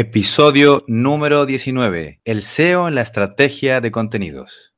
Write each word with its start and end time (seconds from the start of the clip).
Episodio 0.00 0.84
número 0.86 1.44
19. 1.44 2.20
El 2.24 2.44
SEO 2.44 2.86
en 2.86 2.94
la 2.94 3.00
estrategia 3.02 3.80
de 3.80 3.90
contenidos. 3.90 4.77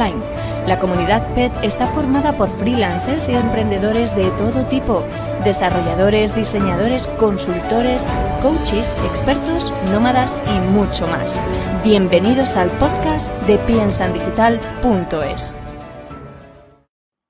La 0.65 0.79
comunidad 0.79 1.31
PET 1.35 1.51
está 1.61 1.85
formada 1.85 2.35
por 2.35 2.49
freelancers 2.57 3.29
y 3.29 3.33
emprendedores 3.33 4.15
de 4.15 4.31
todo 4.31 4.65
tipo, 4.65 5.05
desarrolladores, 5.43 6.35
diseñadores, 6.35 7.07
consultores, 7.19 8.07
coaches, 8.41 8.95
expertos, 9.05 9.71
nómadas 9.91 10.39
y 10.47 10.59
mucho 10.71 11.05
más. 11.05 11.39
Bienvenidos 11.83 12.57
al 12.57 12.71
podcast 12.71 13.31
de 13.43 13.59
piensandigital.es. 13.59 15.59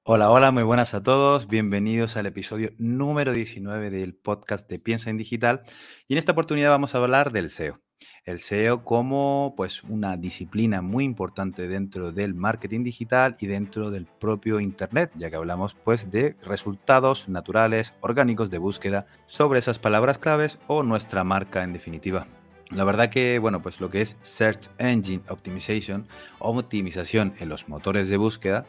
Hola, 0.03 0.31
hola, 0.31 0.51
muy 0.51 0.63
buenas 0.63 0.93
a 0.93 1.03
todos. 1.03 1.47
Bienvenidos 1.47 2.15
al 2.15 2.27
episodio 2.27 2.71
número 2.77 3.33
19 3.33 3.89
del 3.89 4.15
podcast 4.15 4.69
de 4.69 4.79
Piensa 4.79 5.09
en 5.09 5.17
Digital. 5.17 5.63
Y 6.07 6.13
en 6.13 6.19
esta 6.19 6.31
oportunidad 6.31 6.69
vamos 6.69 6.95
a 6.95 6.99
hablar 6.99 7.33
del 7.33 7.49
SEO 7.49 7.81
el 8.25 8.39
SEO 8.39 8.83
como 8.83 9.53
pues 9.57 9.83
una 9.83 10.17
disciplina 10.17 10.81
muy 10.81 11.03
importante 11.03 11.67
dentro 11.67 12.11
del 12.11 12.33
marketing 12.33 12.83
digital 12.83 13.35
y 13.39 13.47
dentro 13.47 13.91
del 13.91 14.05
propio 14.05 14.59
internet, 14.59 15.11
ya 15.15 15.29
que 15.29 15.35
hablamos 15.35 15.75
pues 15.75 16.11
de 16.11 16.35
resultados 16.43 17.29
naturales, 17.29 17.93
orgánicos 18.01 18.49
de 18.49 18.57
búsqueda 18.57 19.07
sobre 19.25 19.59
esas 19.59 19.79
palabras 19.79 20.19
claves 20.19 20.59
o 20.67 20.83
nuestra 20.83 21.23
marca 21.23 21.63
en 21.63 21.73
definitiva. 21.73 22.27
La 22.69 22.85
verdad 22.85 23.09
que, 23.09 23.37
bueno, 23.37 23.61
pues 23.61 23.81
lo 23.81 23.89
que 23.89 24.01
es 24.01 24.15
Search 24.21 24.69
Engine 24.77 25.23
Optimization 25.27 26.07
o 26.39 26.57
optimización 26.57 27.33
en 27.39 27.49
los 27.49 27.67
motores 27.67 28.09
de 28.09 28.15
búsqueda, 28.15 28.65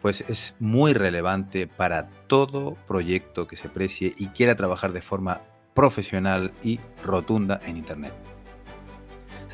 pues 0.00 0.24
es 0.28 0.56
muy 0.60 0.94
relevante 0.94 1.66
para 1.66 2.08
todo 2.26 2.76
proyecto 2.86 3.46
que 3.46 3.56
se 3.56 3.68
precie 3.68 4.14
y 4.16 4.28
quiera 4.28 4.54
trabajar 4.54 4.92
de 4.92 5.02
forma 5.02 5.42
profesional 5.74 6.52
y 6.62 6.80
rotunda 7.02 7.60
en 7.66 7.76
Internet. 7.76 8.33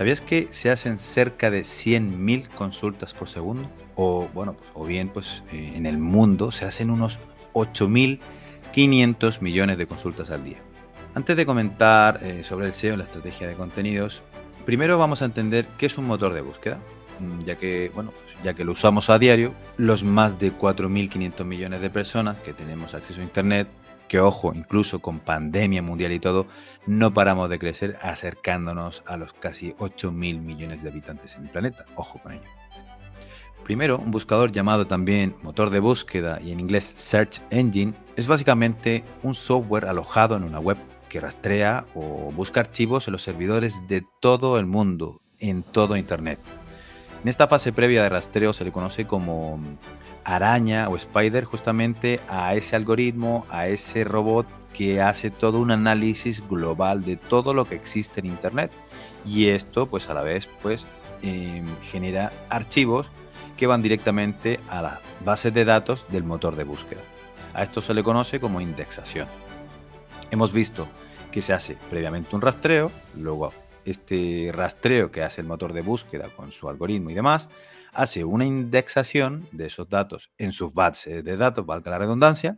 ¿Sabías 0.00 0.22
que 0.22 0.48
se 0.50 0.70
hacen 0.70 0.98
cerca 0.98 1.50
de 1.50 1.60
100.000 1.60 2.48
consultas 2.48 3.12
por 3.12 3.28
segundo? 3.28 3.68
O, 3.96 4.30
bueno, 4.32 4.56
o 4.72 4.86
bien, 4.86 5.10
pues 5.10 5.44
eh, 5.52 5.74
en 5.74 5.84
el 5.84 5.98
mundo 5.98 6.52
se 6.52 6.64
hacen 6.64 6.88
unos 6.88 7.18
8.500 7.52 9.42
millones 9.42 9.76
de 9.76 9.86
consultas 9.86 10.30
al 10.30 10.42
día. 10.42 10.56
Antes 11.14 11.36
de 11.36 11.44
comentar 11.44 12.18
eh, 12.22 12.42
sobre 12.44 12.64
el 12.64 12.72
SEO, 12.72 12.96
la 12.96 13.04
estrategia 13.04 13.46
de 13.46 13.56
contenidos, 13.56 14.22
primero 14.64 14.96
vamos 14.96 15.20
a 15.20 15.26
entender 15.26 15.66
qué 15.76 15.84
es 15.84 15.98
un 15.98 16.06
motor 16.06 16.32
de 16.32 16.40
búsqueda, 16.40 16.78
mm, 17.18 17.40
ya 17.40 17.56
que, 17.56 17.92
bueno, 17.94 18.10
pues, 18.12 18.42
ya 18.42 18.54
que 18.54 18.64
lo 18.64 18.72
usamos 18.72 19.10
a 19.10 19.18
diario, 19.18 19.52
los 19.76 20.02
más 20.02 20.38
de 20.38 20.50
4.500 20.50 21.44
millones 21.44 21.82
de 21.82 21.90
personas 21.90 22.38
que 22.38 22.54
tenemos 22.54 22.94
acceso 22.94 23.20
a 23.20 23.24
Internet 23.24 23.68
que 24.10 24.18
ojo, 24.18 24.52
incluso 24.52 24.98
con 24.98 25.20
pandemia 25.20 25.82
mundial 25.82 26.10
y 26.10 26.18
todo, 26.18 26.48
no 26.84 27.14
paramos 27.14 27.48
de 27.48 27.60
crecer 27.60 27.96
acercándonos 28.02 29.04
a 29.06 29.16
los 29.16 29.32
casi 29.32 29.76
8 29.78 30.10
mil 30.10 30.40
millones 30.40 30.82
de 30.82 30.88
habitantes 30.88 31.36
en 31.36 31.44
el 31.44 31.50
planeta. 31.50 31.84
Ojo 31.94 32.18
con 32.18 32.32
ello. 32.32 32.42
Primero, 33.62 33.98
un 33.98 34.10
buscador 34.10 34.50
llamado 34.50 34.88
también 34.88 35.36
motor 35.42 35.70
de 35.70 35.78
búsqueda 35.78 36.40
y 36.42 36.50
en 36.50 36.58
inglés 36.58 36.92
Search 36.96 37.40
Engine 37.50 37.94
es 38.16 38.26
básicamente 38.26 39.04
un 39.22 39.34
software 39.34 39.86
alojado 39.86 40.36
en 40.36 40.42
una 40.42 40.58
web 40.58 40.76
que 41.08 41.20
rastrea 41.20 41.86
o 41.94 42.32
busca 42.32 42.58
archivos 42.58 43.06
en 43.06 43.12
los 43.12 43.22
servidores 43.22 43.86
de 43.86 44.02
todo 44.18 44.58
el 44.58 44.66
mundo, 44.66 45.20
en 45.38 45.62
todo 45.62 45.96
Internet. 45.96 46.40
En 47.22 47.28
esta 47.28 47.46
fase 47.46 47.72
previa 47.72 48.02
de 48.02 48.08
rastreo 48.08 48.52
se 48.52 48.64
le 48.64 48.72
conoce 48.72 49.06
como 49.06 49.60
araña 50.24 50.88
o 50.88 50.96
spider 50.96 51.44
justamente 51.44 52.20
a 52.28 52.54
ese 52.54 52.76
algoritmo, 52.76 53.46
a 53.50 53.68
ese 53.68 54.04
robot 54.04 54.46
que 54.72 55.00
hace 55.00 55.30
todo 55.30 55.58
un 55.58 55.70
análisis 55.70 56.46
global 56.48 57.04
de 57.04 57.16
todo 57.16 57.54
lo 57.54 57.64
que 57.64 57.74
existe 57.74 58.20
en 58.20 58.26
Internet. 58.26 58.70
Y 59.24 59.48
esto, 59.48 59.86
pues 59.86 60.08
a 60.08 60.14
la 60.14 60.22
vez, 60.22 60.48
pues 60.62 60.86
em, 61.22 61.66
genera 61.90 62.32
archivos 62.48 63.10
que 63.56 63.66
van 63.66 63.82
directamente 63.82 64.60
a 64.68 64.82
la 64.82 65.00
base 65.24 65.50
de 65.50 65.64
datos 65.64 66.06
del 66.08 66.24
motor 66.24 66.56
de 66.56 66.64
búsqueda. 66.64 67.02
A 67.52 67.62
esto 67.62 67.82
se 67.82 67.94
le 67.94 68.02
conoce 68.02 68.40
como 68.40 68.60
indexación. 68.60 69.28
Hemos 70.30 70.52
visto 70.52 70.86
que 71.30 71.42
se 71.42 71.52
hace 71.52 71.76
previamente 71.90 72.34
un 72.34 72.42
rastreo, 72.42 72.90
luego 73.16 73.52
este 73.84 74.50
rastreo 74.54 75.10
que 75.10 75.22
hace 75.22 75.40
el 75.40 75.46
motor 75.46 75.72
de 75.72 75.82
búsqueda 75.82 76.28
con 76.28 76.52
su 76.52 76.68
algoritmo 76.68 77.10
y 77.10 77.14
demás, 77.14 77.48
hace 77.92 78.24
una 78.24 78.44
indexación 78.44 79.46
de 79.52 79.66
esos 79.66 79.88
datos 79.88 80.30
en 80.38 80.52
sus 80.52 80.72
bases 80.72 81.24
de 81.24 81.36
datos, 81.36 81.66
valga 81.66 81.90
la 81.90 81.98
redundancia, 81.98 82.56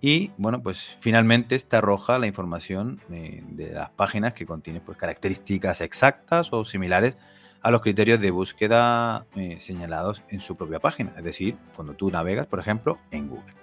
y 0.00 0.30
bueno, 0.38 0.62
pues 0.62 0.96
finalmente 1.00 1.54
esta 1.54 1.78
arroja 1.78 2.18
la 2.18 2.26
información 2.26 3.00
eh, 3.10 3.42
de 3.48 3.72
las 3.72 3.90
páginas 3.90 4.32
que 4.32 4.46
contienen 4.46 4.82
pues, 4.84 4.96
características 4.96 5.82
exactas 5.82 6.52
o 6.52 6.64
similares 6.64 7.16
a 7.60 7.70
los 7.70 7.82
criterios 7.82 8.18
de 8.20 8.30
búsqueda 8.30 9.26
eh, 9.36 9.58
señalados 9.60 10.22
en 10.30 10.40
su 10.40 10.56
propia 10.56 10.80
página, 10.80 11.12
es 11.16 11.24
decir, 11.24 11.58
cuando 11.76 11.92
tú 11.92 12.10
navegas, 12.10 12.46
por 12.46 12.60
ejemplo, 12.60 12.98
en 13.10 13.28
Google. 13.28 13.54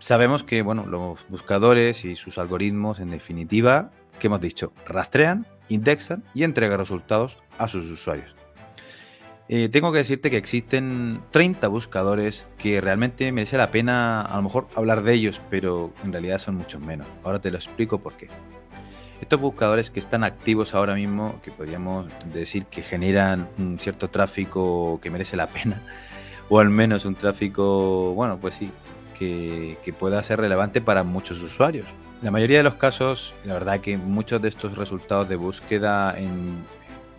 Sabemos 0.00 0.42
que 0.42 0.62
bueno, 0.62 0.86
los 0.86 1.28
buscadores 1.28 2.04
y 2.04 2.16
sus 2.16 2.38
algoritmos, 2.38 2.98
en 2.98 3.10
definitiva, 3.10 3.92
que 4.18 4.26
hemos 4.26 4.40
dicho, 4.40 4.72
rastrean, 4.86 5.46
indexan 5.68 6.24
y 6.34 6.42
entregan 6.42 6.78
resultados 6.78 7.40
a 7.58 7.68
sus 7.68 7.88
usuarios. 7.88 8.39
Eh, 9.52 9.68
tengo 9.68 9.90
que 9.90 9.98
decirte 9.98 10.30
que 10.30 10.36
existen 10.36 11.22
30 11.32 11.66
buscadores 11.66 12.46
que 12.56 12.80
realmente 12.80 13.32
merece 13.32 13.58
la 13.58 13.72
pena 13.72 14.22
a 14.22 14.36
lo 14.36 14.42
mejor 14.42 14.68
hablar 14.76 15.02
de 15.02 15.12
ellos, 15.12 15.40
pero 15.50 15.92
en 16.04 16.12
realidad 16.12 16.38
son 16.38 16.54
muchos 16.54 16.80
menos. 16.80 17.08
Ahora 17.24 17.40
te 17.40 17.50
lo 17.50 17.56
explico 17.56 17.98
por 17.98 18.12
qué. 18.12 18.28
Estos 19.20 19.40
buscadores 19.40 19.90
que 19.90 19.98
están 19.98 20.22
activos 20.22 20.72
ahora 20.72 20.94
mismo, 20.94 21.40
que 21.42 21.50
podríamos 21.50 22.06
decir 22.32 22.66
que 22.66 22.82
generan 22.82 23.48
un 23.58 23.80
cierto 23.80 24.08
tráfico 24.08 25.00
que 25.02 25.10
merece 25.10 25.36
la 25.36 25.48
pena, 25.48 25.82
o 26.48 26.60
al 26.60 26.70
menos 26.70 27.04
un 27.04 27.16
tráfico, 27.16 28.14
bueno, 28.14 28.38
pues 28.38 28.54
sí, 28.54 28.70
que, 29.18 29.78
que 29.82 29.92
pueda 29.92 30.22
ser 30.22 30.38
relevante 30.38 30.80
para 30.80 31.02
muchos 31.02 31.42
usuarios. 31.42 31.86
La 32.22 32.30
mayoría 32.30 32.58
de 32.58 32.62
los 32.62 32.74
casos, 32.74 33.34
la 33.44 33.54
verdad 33.54 33.80
que 33.80 33.98
muchos 33.98 34.40
de 34.40 34.48
estos 34.48 34.78
resultados 34.78 35.28
de 35.28 35.34
búsqueda 35.34 36.14
en, 36.16 36.64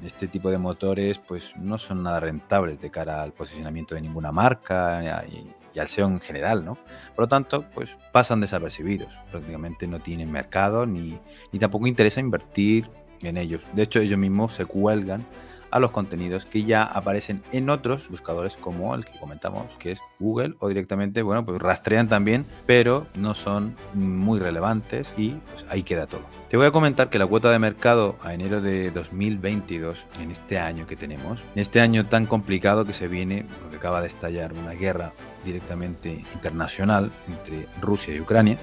este 0.04 0.28
tipo 0.28 0.50
de 0.50 0.58
motores 0.58 1.18
pues 1.20 1.56
no 1.58 1.78
son 1.78 2.04
nada 2.04 2.20
rentables 2.20 2.82
de 2.82 2.90
cara 2.90 3.22
al 3.22 3.34
posicionamiento 3.34 3.96
de 3.96 4.02
ninguna 4.02 4.32
marca 4.32 5.26
y, 5.28 5.80
al 5.80 5.88
SEO 5.88 6.08
en 6.08 6.20
general, 6.20 6.66
¿no? 6.66 6.76
Por 7.16 7.24
lo 7.24 7.28
tanto, 7.28 7.64
pues 7.74 7.96
pasan 8.12 8.42
desapercibidos, 8.42 9.14
prácticamente 9.32 9.88
no 9.88 10.00
tienen 10.00 10.32
mercado 10.32 10.86
ni, 10.86 11.18
ni 11.52 11.60
tampoco 11.60 11.88
interesa 11.88 12.20
invertir 12.20 12.90
en 13.22 13.38
ellos. 13.38 13.64
De 13.74 13.84
hecho, 13.84 14.00
ellos 14.00 14.20
mismos 14.20 14.54
se 14.54 14.66
cuelgan 14.66 15.26
a 15.72 15.80
los 15.80 15.92
contenidos 15.92 16.46
que 16.46 16.64
ya 16.64 16.84
aparecen 16.84 17.42
en 17.52 17.70
otros 17.70 18.10
buscadores 18.10 18.58
como 18.58 18.94
el 18.94 19.06
que 19.06 19.18
comentamos, 19.20 19.66
que 19.80 19.94
es 19.94 20.02
Google, 20.20 20.56
o 20.60 20.68
directamente, 20.68 21.22
bueno, 21.22 21.46
pues 21.46 21.62
rastrean 21.62 22.08
también, 22.08 22.46
pero 22.66 23.08
no 23.16 23.34
son 23.34 23.76
muy 23.94 24.40
relevantes 24.40 25.12
y 25.18 25.30
pues 25.30 25.66
ahí 25.70 25.84
queda 25.84 26.08
todo. 26.08 26.22
Te 26.50 26.58
voy 26.58 26.68
a 26.68 26.72
comentar 26.72 27.10
que 27.10 27.18
la 27.18 27.26
cuota 27.26 27.50
de 27.50 27.60
mercado 27.60 28.18
a 28.22 28.34
enero 28.34 28.62
de 28.62 28.92
2022, 28.92 30.06
en 30.22 30.32
este 30.32 30.60
año 30.60 30.86
que 30.86 30.96
tenemos, 30.96 31.42
en 31.56 31.62
este 31.62 31.80
año 31.80 32.06
tan 32.06 32.26
complicado 32.26 32.86
que 32.86 32.94
se 32.94 33.08
viene, 33.08 33.46
porque 33.62 33.78
acaba 33.78 34.02
de 34.02 34.08
estallar 34.08 34.54
una 34.54 34.72
guerra 34.72 35.14
directamente 35.46 36.24
internacional 36.34 37.12
entre 37.28 37.68
Rusia 37.82 38.14
y 38.14 38.20
Ucrania, 38.20 38.58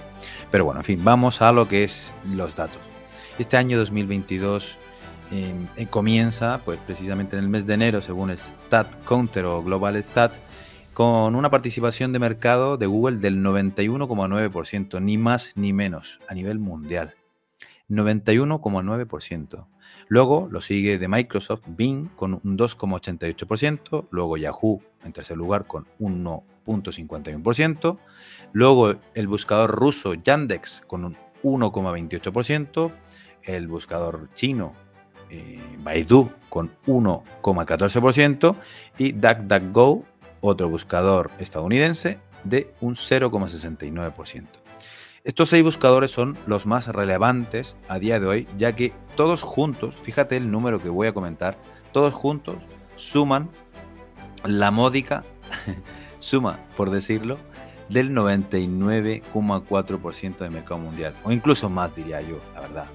pero 0.50 0.64
bueno, 0.64 0.80
en 0.80 0.84
fin, 0.84 1.00
vamos 1.02 1.42
a 1.42 1.52
lo 1.52 1.66
que 1.66 1.84
es 1.84 2.12
los 2.34 2.54
datos. 2.54 2.78
Este 3.38 3.56
año 3.56 3.78
2022 3.78 4.78
eh, 5.30 5.86
comienza 5.90 6.60
pues 6.64 6.78
precisamente 6.80 7.36
en 7.36 7.44
el 7.44 7.50
mes 7.50 7.66
de 7.66 7.74
enero, 7.74 8.00
según 8.00 8.30
el 8.30 8.38
Stat 8.38 8.88
Counter 9.04 9.44
o 9.44 9.62
Global 9.62 9.96
Stat, 10.02 10.32
con 10.94 11.34
una 11.34 11.50
participación 11.50 12.12
de 12.12 12.18
mercado 12.18 12.76
de 12.76 12.86
Google 12.86 13.18
del 13.18 13.42
91,9%, 13.42 15.00
ni 15.02 15.18
más 15.18 15.52
ni 15.54 15.72
menos, 15.72 16.20
a 16.28 16.34
nivel 16.34 16.58
mundial. 16.58 17.14
91,9%. 17.88 19.66
Luego 20.08 20.48
lo 20.50 20.60
sigue 20.60 20.98
de 20.98 21.08
Microsoft 21.08 21.62
Bing 21.66 22.08
con 22.16 22.34
un 22.34 22.58
2,88%, 22.58 24.08
luego 24.10 24.36
Yahoo 24.36 24.82
en 25.04 25.12
tercer 25.12 25.36
lugar 25.36 25.66
con 25.66 25.86
1,51%, 26.00 27.98
luego 28.52 28.94
el 29.14 29.28
buscador 29.28 29.70
ruso 29.70 30.14
Yandex 30.14 30.82
con 30.86 31.04
un 31.04 31.16
1,28%, 31.42 32.92
el 33.44 33.68
buscador 33.68 34.28
chino 34.34 34.74
eh, 35.30 35.60
Baidu 35.78 36.30
con 36.48 36.70
1,14% 36.86 38.56
y 38.98 39.12
DuckDuckGo, 39.12 40.04
otro 40.40 40.68
buscador 40.68 41.30
estadounidense, 41.38 42.18
de 42.44 42.72
un 42.80 42.94
0,69%. 42.94 44.46
Estos 45.24 45.48
seis 45.50 45.62
buscadores 45.62 46.10
son 46.10 46.38
los 46.46 46.64
más 46.64 46.88
relevantes 46.88 47.76
a 47.88 47.98
día 47.98 48.18
de 48.20 48.26
hoy, 48.26 48.48
ya 48.56 48.74
que 48.74 48.92
todos 49.16 49.42
juntos, 49.42 49.96
fíjate 50.00 50.36
el 50.36 50.50
número 50.50 50.80
que 50.80 50.88
voy 50.88 51.08
a 51.08 51.12
comentar, 51.12 51.58
todos 51.92 52.14
juntos 52.14 52.56
suman 52.96 53.50
la 54.44 54.70
módica 54.70 55.24
suma, 56.18 56.58
por 56.76 56.90
decirlo, 56.90 57.36
del 57.88 58.12
99,4% 58.12 60.38
del 60.38 60.50
mercado 60.50 60.78
mundial, 60.78 61.14
o 61.24 61.32
incluso 61.32 61.68
más 61.68 61.94
diría 61.94 62.22
yo, 62.22 62.40
la 62.54 62.60
verdad. 62.60 62.86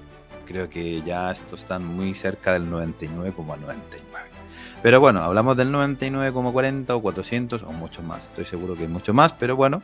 Creo 0.44 0.68
que 0.68 1.02
ya 1.02 1.32
estos 1.32 1.60
están 1.60 1.84
muy 1.84 2.14
cerca 2.14 2.52
del 2.52 2.70
99,99. 2.70 3.74
Pero 4.82 5.00
bueno, 5.00 5.22
hablamos 5.22 5.56
del 5.56 5.72
99,40 5.72 6.90
o 6.90 7.00
400 7.00 7.62
o 7.62 7.72
mucho 7.72 8.02
más. 8.02 8.26
Estoy 8.26 8.44
seguro 8.44 8.76
que 8.76 8.82
hay 8.82 8.88
mucho 8.88 9.14
más, 9.14 9.32
pero 9.32 9.56
bueno, 9.56 9.82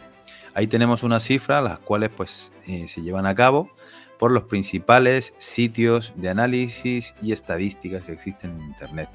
ahí 0.54 0.66
tenemos 0.66 1.02
una 1.02 1.20
cifra, 1.20 1.62
las 1.62 1.78
cuales 1.78 2.10
pues 2.14 2.52
eh, 2.66 2.86
se 2.86 3.00
llevan 3.00 3.26
a 3.26 3.34
cabo 3.34 3.70
por 4.18 4.30
los 4.30 4.44
principales 4.44 5.32
sitios 5.38 6.12
de 6.16 6.28
análisis 6.28 7.14
y 7.22 7.32
estadísticas 7.32 8.04
que 8.04 8.12
existen 8.12 8.50
en 8.50 8.60
Internet. 8.66 9.08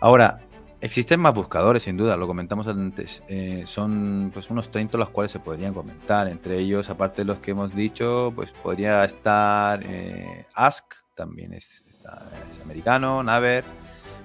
Ahora, 0.00 0.40
Existen 0.82 1.20
más 1.20 1.34
buscadores, 1.34 1.82
sin 1.82 1.98
duda, 1.98 2.16
lo 2.16 2.26
comentamos 2.26 2.66
antes. 2.66 3.22
Eh, 3.28 3.64
son 3.66 4.30
pues 4.32 4.48
unos 4.48 4.70
30 4.70 4.96
los 4.96 5.10
cuales 5.10 5.30
se 5.30 5.38
podrían 5.38 5.74
comentar. 5.74 6.26
Entre 6.26 6.58
ellos, 6.58 6.88
aparte 6.88 7.20
de 7.20 7.26
los 7.26 7.38
que 7.38 7.50
hemos 7.50 7.74
dicho, 7.74 8.32
pues 8.34 8.50
podría 8.52 9.04
estar 9.04 9.82
eh, 9.84 10.46
Ask, 10.54 10.94
también 11.14 11.52
es, 11.52 11.84
americano, 12.64 13.22
Naver, 13.22 13.62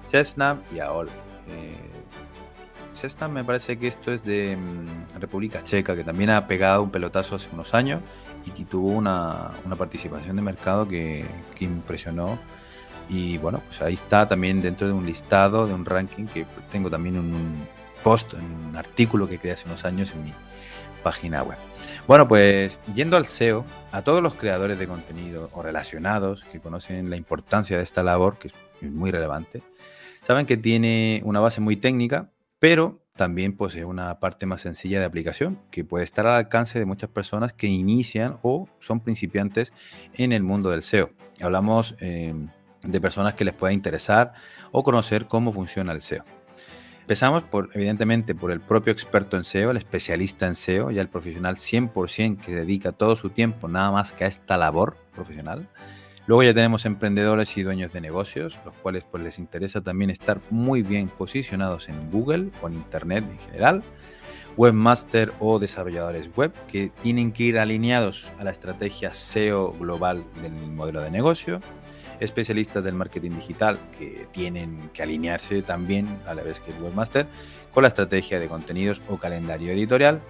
Cessna 0.06 0.58
y 0.74 0.78
AOL. 0.78 1.10
Eh, 1.48 1.74
Cessna 2.94 3.28
me 3.28 3.44
parece 3.44 3.78
que 3.78 3.88
esto 3.88 4.10
es 4.10 4.24
de 4.24 4.56
mm, 4.56 5.20
República 5.20 5.62
Checa, 5.62 5.94
que 5.94 6.04
también 6.04 6.30
ha 6.30 6.46
pegado 6.46 6.82
un 6.82 6.90
pelotazo 6.90 7.36
hace 7.36 7.50
unos 7.52 7.74
años 7.74 8.00
y 8.46 8.50
que 8.52 8.64
tuvo 8.64 8.92
una, 8.92 9.50
participación 9.76 10.36
de 10.36 10.42
mercado 10.42 10.88
que, 10.88 11.26
que 11.54 11.66
impresionó 11.66 12.38
y 13.08 13.38
bueno, 13.38 13.62
pues 13.66 13.80
ahí 13.82 13.94
está 13.94 14.26
también 14.26 14.62
dentro 14.62 14.86
de 14.86 14.92
un 14.92 15.06
listado, 15.06 15.66
de 15.66 15.74
un 15.74 15.84
ranking 15.84 16.26
que 16.26 16.46
tengo 16.70 16.90
también 16.90 17.18
un, 17.18 17.66
post, 18.02 18.34
un 18.34 18.76
artículo 18.76 19.28
que 19.28 19.38
creé 19.38 19.54
hace 19.54 19.66
unos 19.66 19.84
años 19.84 20.12
en 20.12 20.24
mi 20.24 20.32
página 21.02 21.42
web. 21.42 21.58
Bueno, 22.06 22.28
pues 22.28 22.78
yendo 22.94 23.16
al 23.16 23.26
SEO, 23.26 23.64
a 23.92 24.02
todos 24.02 24.22
los 24.22 24.34
creadores 24.34 24.78
de 24.78 24.86
contenido 24.86 25.50
o 25.52 25.62
relacionados 25.62 26.44
que 26.44 26.60
conocen 26.60 27.10
la 27.10 27.16
importancia 27.16 27.76
de 27.76 27.82
esta 27.82 28.02
labor, 28.02 28.38
que 28.38 28.48
es 28.48 28.54
muy 28.82 29.10
relevante, 29.10 29.62
saben 30.22 30.46
que 30.46 30.56
tiene 30.56 31.20
una 31.24 31.40
base 31.40 31.60
muy 31.60 31.76
técnica, 31.76 32.30
pero 32.58 33.00
también 33.16 33.56
posee 33.56 33.84
una 33.84 34.20
parte 34.20 34.46
más 34.46 34.60
sencilla 34.60 35.00
de 35.00 35.06
aplicación 35.06 35.58
que 35.70 35.84
puede 35.84 36.04
estar 36.04 36.26
al 36.26 36.36
alcance 36.36 36.78
de 36.78 36.84
muchas 36.84 37.10
personas 37.10 37.52
que 37.52 37.66
inician 37.66 38.38
o 38.42 38.68
son 38.78 39.00
principiantes 39.00 39.72
en 40.14 40.32
el 40.32 40.42
mundo 40.42 40.70
del 40.70 40.82
SEO. 40.82 41.10
Hablamos 41.40 41.96
eh, 42.00 42.34
de 42.86 43.00
personas 43.00 43.34
que 43.34 43.44
les 43.44 43.54
pueda 43.54 43.72
interesar 43.72 44.32
o 44.72 44.82
conocer 44.82 45.26
cómo 45.26 45.52
funciona 45.52 45.92
el 45.92 46.02
SEO. 46.02 46.24
Empezamos 47.06 47.44
por, 47.44 47.70
evidentemente, 47.74 48.34
por 48.34 48.50
el 48.50 48.60
propio 48.60 48.92
experto 48.92 49.36
en 49.36 49.44
SEO, 49.44 49.70
el 49.70 49.76
especialista 49.76 50.46
en 50.48 50.56
SEO, 50.56 50.90
ya 50.90 51.00
el 51.00 51.08
profesional 51.08 51.54
100% 51.54 52.40
que 52.40 52.52
dedica 52.52 52.90
todo 52.90 53.14
su 53.14 53.30
tiempo 53.30 53.68
nada 53.68 53.92
más 53.92 54.10
que 54.10 54.24
a 54.24 54.26
esta 54.26 54.56
labor 54.56 54.96
profesional. 55.14 55.68
Luego 56.26 56.42
ya 56.42 56.52
tenemos 56.52 56.84
emprendedores 56.84 57.56
y 57.56 57.62
dueños 57.62 57.92
de 57.92 58.00
negocios, 58.00 58.58
los 58.64 58.74
cuales 58.74 59.04
pues 59.08 59.22
les 59.22 59.38
interesa 59.38 59.80
también 59.80 60.10
estar 60.10 60.40
muy 60.50 60.82
bien 60.82 61.08
posicionados 61.08 61.88
en 61.88 62.10
Google 62.10 62.50
o 62.60 62.66
en 62.66 62.74
Internet 62.74 63.24
en 63.30 63.38
general. 63.38 63.84
Webmaster 64.56 65.32
o 65.38 65.60
desarrolladores 65.60 66.28
web 66.34 66.52
que 66.66 66.90
tienen 67.02 67.30
que 67.30 67.44
ir 67.44 67.58
alineados 67.60 68.32
a 68.40 68.42
la 68.42 68.50
estrategia 68.50 69.14
SEO 69.14 69.72
global 69.78 70.24
del 70.42 70.52
modelo 70.52 71.00
de 71.02 71.12
negocio 71.12 71.60
especialistas 72.20 72.82
del 72.82 72.94
marketing 72.94 73.32
digital 73.32 73.78
que 73.98 74.26
tienen 74.32 74.90
que 74.92 75.02
alinearse 75.02 75.62
también, 75.62 76.18
a 76.26 76.34
la 76.34 76.42
vez 76.42 76.60
que 76.60 76.70
el 76.70 76.82
webmaster, 76.82 77.26
con 77.72 77.82
la 77.82 77.88
estrategia 77.88 78.38
de 78.40 78.48
contenidos 78.48 79.02
o 79.08 79.18
calendario 79.18 79.72
editorial. 79.72 80.20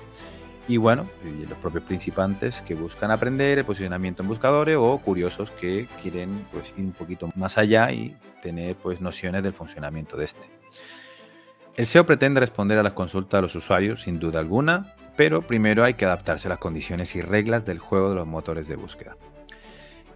Y 0.69 0.79
bueno, 0.79 1.09
los 1.49 1.59
propios 1.59 1.85
principantes 1.85 2.61
que 2.63 2.75
buscan 2.75 3.13
aprender 3.13 3.59
el 3.59 3.65
posicionamiento 3.65 4.23
en 4.23 4.29
buscadores 4.29 4.77
o 4.77 4.99
curiosos 4.99 5.53
que 5.53 5.87
quieren 6.03 6.45
pues, 6.51 6.73
ir 6.77 6.85
un 6.85 6.93
poquito 6.93 7.31
más 7.37 7.57
allá 7.57 7.93
y 7.93 8.17
tener 8.43 8.75
pues, 8.75 9.01
nociones 9.01 9.45
del 9.45 9.53
funcionamiento 9.53 10.17
de 10.17 10.25
este. 10.25 10.49
El 11.77 11.87
SEO 11.87 12.07
pretende 12.07 12.41
responder 12.41 12.79
a 12.79 12.83
las 12.83 12.95
consultas 12.95 13.39
de 13.39 13.43
los 13.43 13.55
usuarios, 13.55 14.03
sin 14.03 14.19
duda 14.19 14.41
alguna, 14.41 14.95
pero 15.15 15.43
primero 15.43 15.85
hay 15.85 15.95
que 15.95 16.07
adaptarse 16.07 16.49
a 16.49 16.51
las 16.51 16.59
condiciones 16.59 17.15
y 17.15 17.21
reglas 17.21 17.65
del 17.65 17.79
juego 17.79 18.09
de 18.09 18.17
los 18.17 18.27
motores 18.27 18.67
de 18.67 18.77
búsqueda. 18.77 19.17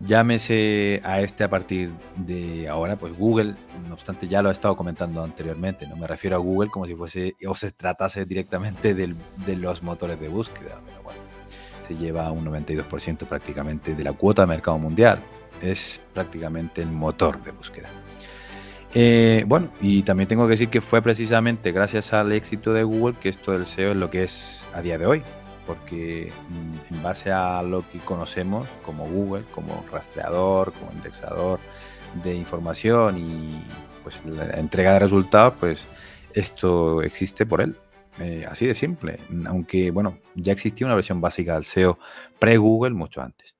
Llámese 0.00 1.02
a 1.04 1.20
este 1.20 1.44
a 1.44 1.50
partir 1.50 1.90
de 2.16 2.68
ahora, 2.68 2.96
pues 2.96 3.16
Google, 3.16 3.54
no 3.86 3.92
obstante 3.94 4.28
ya 4.28 4.40
lo 4.40 4.48
he 4.48 4.52
estado 4.52 4.74
comentando 4.74 5.22
anteriormente, 5.22 5.86
no 5.86 5.96
me 5.96 6.06
refiero 6.06 6.36
a 6.36 6.38
Google 6.38 6.70
como 6.70 6.86
si 6.86 6.94
fuese 6.94 7.36
o 7.46 7.54
se 7.54 7.70
tratase 7.72 8.24
directamente 8.24 8.94
de 8.94 9.56
los 9.56 9.82
motores 9.82 10.18
de 10.18 10.28
búsqueda, 10.28 10.80
pero 10.86 11.00
se 11.86 11.96
lleva 11.96 12.30
un 12.32 12.46
92% 12.46 13.26
prácticamente 13.26 13.94
de 13.94 14.04
la 14.04 14.14
cuota 14.14 14.42
de 14.42 14.46
mercado 14.46 14.78
mundial, 14.78 15.20
es 15.60 16.00
prácticamente 16.14 16.80
el 16.80 16.88
motor 16.88 17.42
de 17.44 17.50
búsqueda. 17.50 17.88
Eh, 18.94 19.44
bueno, 19.46 19.68
y 19.82 20.02
también 20.02 20.28
tengo 20.28 20.46
que 20.46 20.52
decir 20.52 20.68
que 20.68 20.80
fue 20.80 21.02
precisamente 21.02 21.72
gracias 21.72 22.12
al 22.12 22.32
éxito 22.32 22.72
de 22.72 22.84
Google 22.84 23.16
que 23.20 23.28
esto 23.28 23.52
del 23.52 23.66
SEO 23.66 23.90
es 23.90 23.96
lo 23.96 24.10
que 24.10 24.24
es 24.24 24.64
a 24.74 24.80
día 24.80 24.96
de 24.96 25.06
hoy 25.06 25.22
porque 25.70 26.32
mm, 26.48 26.94
en 26.94 27.02
base 27.04 27.30
a 27.30 27.62
lo 27.62 27.88
que 27.88 27.98
conocemos 27.98 28.66
como 28.84 29.06
Google, 29.06 29.44
como 29.54 29.84
rastreador, 29.92 30.72
como 30.72 30.90
indexador 30.90 31.60
de 32.24 32.34
información 32.34 33.16
y 33.16 33.62
pues 34.02 34.20
la 34.24 34.58
entrega 34.58 34.94
de 34.94 34.98
resultados, 34.98 35.54
pues 35.60 35.86
esto 36.34 37.02
existe 37.02 37.46
por 37.46 37.60
él. 37.60 37.76
Eh, 38.18 38.44
así 38.48 38.66
de 38.66 38.74
simple. 38.74 39.20
Aunque, 39.46 39.92
bueno, 39.92 40.18
ya 40.34 40.52
existía 40.52 40.88
una 40.88 40.96
versión 40.96 41.20
básica 41.20 41.54
del 41.54 41.64
SEO 41.64 42.00
pre-Google 42.40 42.94
mucho 42.94 43.22
antes. 43.22 43.54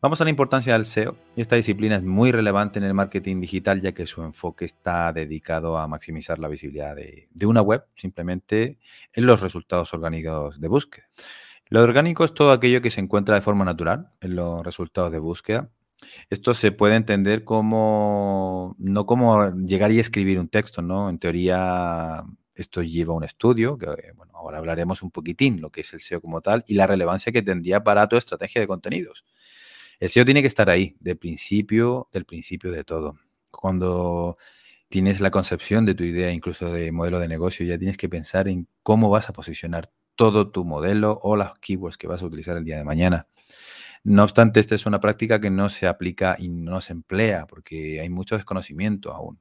Vamos 0.00 0.20
a 0.20 0.24
la 0.24 0.30
importancia 0.30 0.72
del 0.72 0.84
SEO. 0.84 1.16
Esta 1.36 1.56
disciplina 1.56 1.96
es 1.96 2.02
muy 2.02 2.32
relevante 2.32 2.78
en 2.78 2.84
el 2.84 2.94
marketing 2.94 3.40
digital 3.40 3.80
ya 3.80 3.92
que 3.92 4.06
su 4.06 4.22
enfoque 4.22 4.64
está 4.64 5.12
dedicado 5.12 5.78
a 5.78 5.86
maximizar 5.86 6.38
la 6.38 6.48
visibilidad 6.48 6.96
de, 6.96 7.28
una 7.46 7.62
web 7.62 7.84
simplemente 7.94 8.78
en 9.12 9.26
los 9.26 9.40
resultados 9.40 9.94
orgánicos 9.94 10.60
de 10.60 10.68
búsqueda. 10.68 11.06
Lo 11.72 11.80
orgánico 11.80 12.26
es 12.26 12.34
todo 12.34 12.52
aquello 12.52 12.82
que 12.82 12.90
se 12.90 13.00
encuentra 13.00 13.34
de 13.34 13.40
forma 13.40 13.64
natural 13.64 14.10
en 14.20 14.36
los 14.36 14.62
resultados 14.62 15.10
de 15.10 15.18
búsqueda. 15.18 15.70
Esto 16.28 16.52
se 16.52 16.70
puede 16.70 16.96
entender 16.96 17.44
como, 17.44 18.76
no 18.78 19.06
como 19.06 19.50
llegar 19.52 19.90
y 19.90 19.98
escribir 19.98 20.38
un 20.38 20.48
texto, 20.48 20.82
¿no? 20.82 21.08
En 21.08 21.18
teoría, 21.18 22.24
esto 22.54 22.82
lleva 22.82 23.14
un 23.14 23.24
estudio, 23.24 23.78
que 23.78 23.86
bueno, 24.14 24.34
ahora 24.34 24.58
hablaremos 24.58 25.02
un 25.02 25.10
poquitín 25.10 25.62
lo 25.62 25.70
que 25.70 25.80
es 25.80 25.94
el 25.94 26.02
SEO 26.02 26.20
como 26.20 26.42
tal 26.42 26.62
y 26.68 26.74
la 26.74 26.86
relevancia 26.86 27.32
que 27.32 27.40
tendría 27.40 27.82
para 27.82 28.06
tu 28.06 28.18
estrategia 28.18 28.60
de 28.60 28.66
contenidos. 28.66 29.24
El 29.98 30.10
SEO 30.10 30.26
tiene 30.26 30.42
que 30.42 30.48
estar 30.48 30.68
ahí, 30.68 30.94
del 31.00 31.16
principio, 31.16 32.06
del 32.12 32.26
principio 32.26 32.70
de 32.70 32.84
todo. 32.84 33.16
Cuando 33.50 34.36
tienes 34.90 35.22
la 35.22 35.30
concepción 35.30 35.86
de 35.86 35.94
tu 35.94 36.04
idea, 36.04 36.32
incluso 36.32 36.70
de 36.70 36.92
modelo 36.92 37.18
de 37.18 37.28
negocio, 37.28 37.64
ya 37.64 37.78
tienes 37.78 37.96
que 37.96 38.10
pensar 38.10 38.46
en 38.46 38.68
cómo 38.82 39.08
vas 39.08 39.30
a 39.30 39.32
posicionar 39.32 39.90
todo 40.14 40.50
tu 40.50 40.64
modelo 40.64 41.18
o 41.22 41.36
las 41.36 41.58
keywords 41.58 41.96
que 41.98 42.06
vas 42.06 42.22
a 42.22 42.26
utilizar 42.26 42.56
el 42.56 42.64
día 42.64 42.76
de 42.76 42.84
mañana. 42.84 43.28
No 44.04 44.24
obstante, 44.24 44.60
esta 44.60 44.74
es 44.74 44.86
una 44.86 45.00
práctica 45.00 45.40
que 45.40 45.50
no 45.50 45.70
se 45.70 45.86
aplica 45.86 46.36
y 46.38 46.48
no 46.48 46.80
se 46.80 46.92
emplea 46.92 47.46
porque 47.46 48.00
hay 48.00 48.08
mucho 48.08 48.36
desconocimiento 48.36 49.12
aún. 49.12 49.38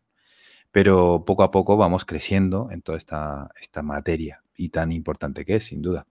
Pero 0.71 1.25
poco 1.25 1.43
a 1.43 1.51
poco 1.51 1.77
vamos 1.77 2.05
creciendo 2.05 2.69
en 2.71 2.81
toda 2.81 2.97
esta, 2.97 3.49
esta 3.59 3.81
materia 3.81 4.43
y 4.55 4.69
tan 4.69 4.91
importante 4.91 5.45
que 5.45 5.57
es, 5.57 5.65
sin 5.65 5.81
duda. 5.81 6.07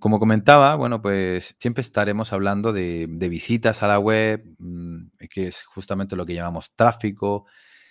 Como 0.00 0.20
comentaba, 0.20 0.76
bueno, 0.76 1.02
pues 1.02 1.56
siempre 1.58 1.80
estaremos 1.80 2.32
hablando 2.32 2.72
de, 2.72 3.08
visitas 3.08 3.82
a 3.82 3.88
la 3.88 3.98
web, 3.98 4.44
mm, 4.58 5.08
que 5.28 5.48
es 5.48 5.64
justamente 5.64 6.14
lo 6.14 6.24
que 6.24 6.34
llamamos 6.34 6.72
tráfico, 6.76 7.46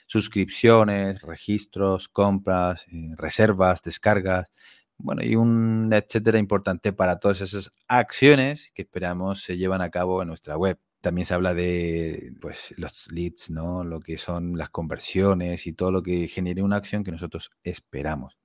suscripciones, 0.05 1.21
registros, 1.21 2.07
compras, 2.07 2.87
eh, 2.93 3.09
reservas, 3.17 3.83
descargas, 3.83 4.49
bueno, 4.97 5.23
y 5.23 5.35
un 5.35 5.91
etcétera 5.93 6.39
importante 6.39 6.93
para 6.93 7.19
todas 7.19 7.41
esas 7.41 7.71
acciones 7.87 8.71
que 8.73 8.83
esperamos 8.83 9.43
se 9.43 9.57
llevan 9.57 9.81
a 9.81 9.89
cabo 9.89 10.21
en 10.21 10.27
nuestra 10.29 10.57
web. 10.57 10.79
También 11.01 11.25
se 11.25 11.33
habla 11.33 11.53
de 11.53 12.33
pues, 12.41 12.73
los 12.77 13.11
leads, 13.11 13.51
¿no? 13.51 13.83
Lo 13.83 13.99
que 13.99 14.17
son 14.17 14.57
las 14.57 14.69
conversiones 14.69 15.67
y 15.67 15.73
todo 15.73 15.91
lo 15.91 16.01
que 16.03 16.27
genere 16.27 16.63
una 16.63 16.77
acción 16.77 17.03
que 17.03 17.11
nosotros 17.11 17.51
esperamos. 17.63 18.37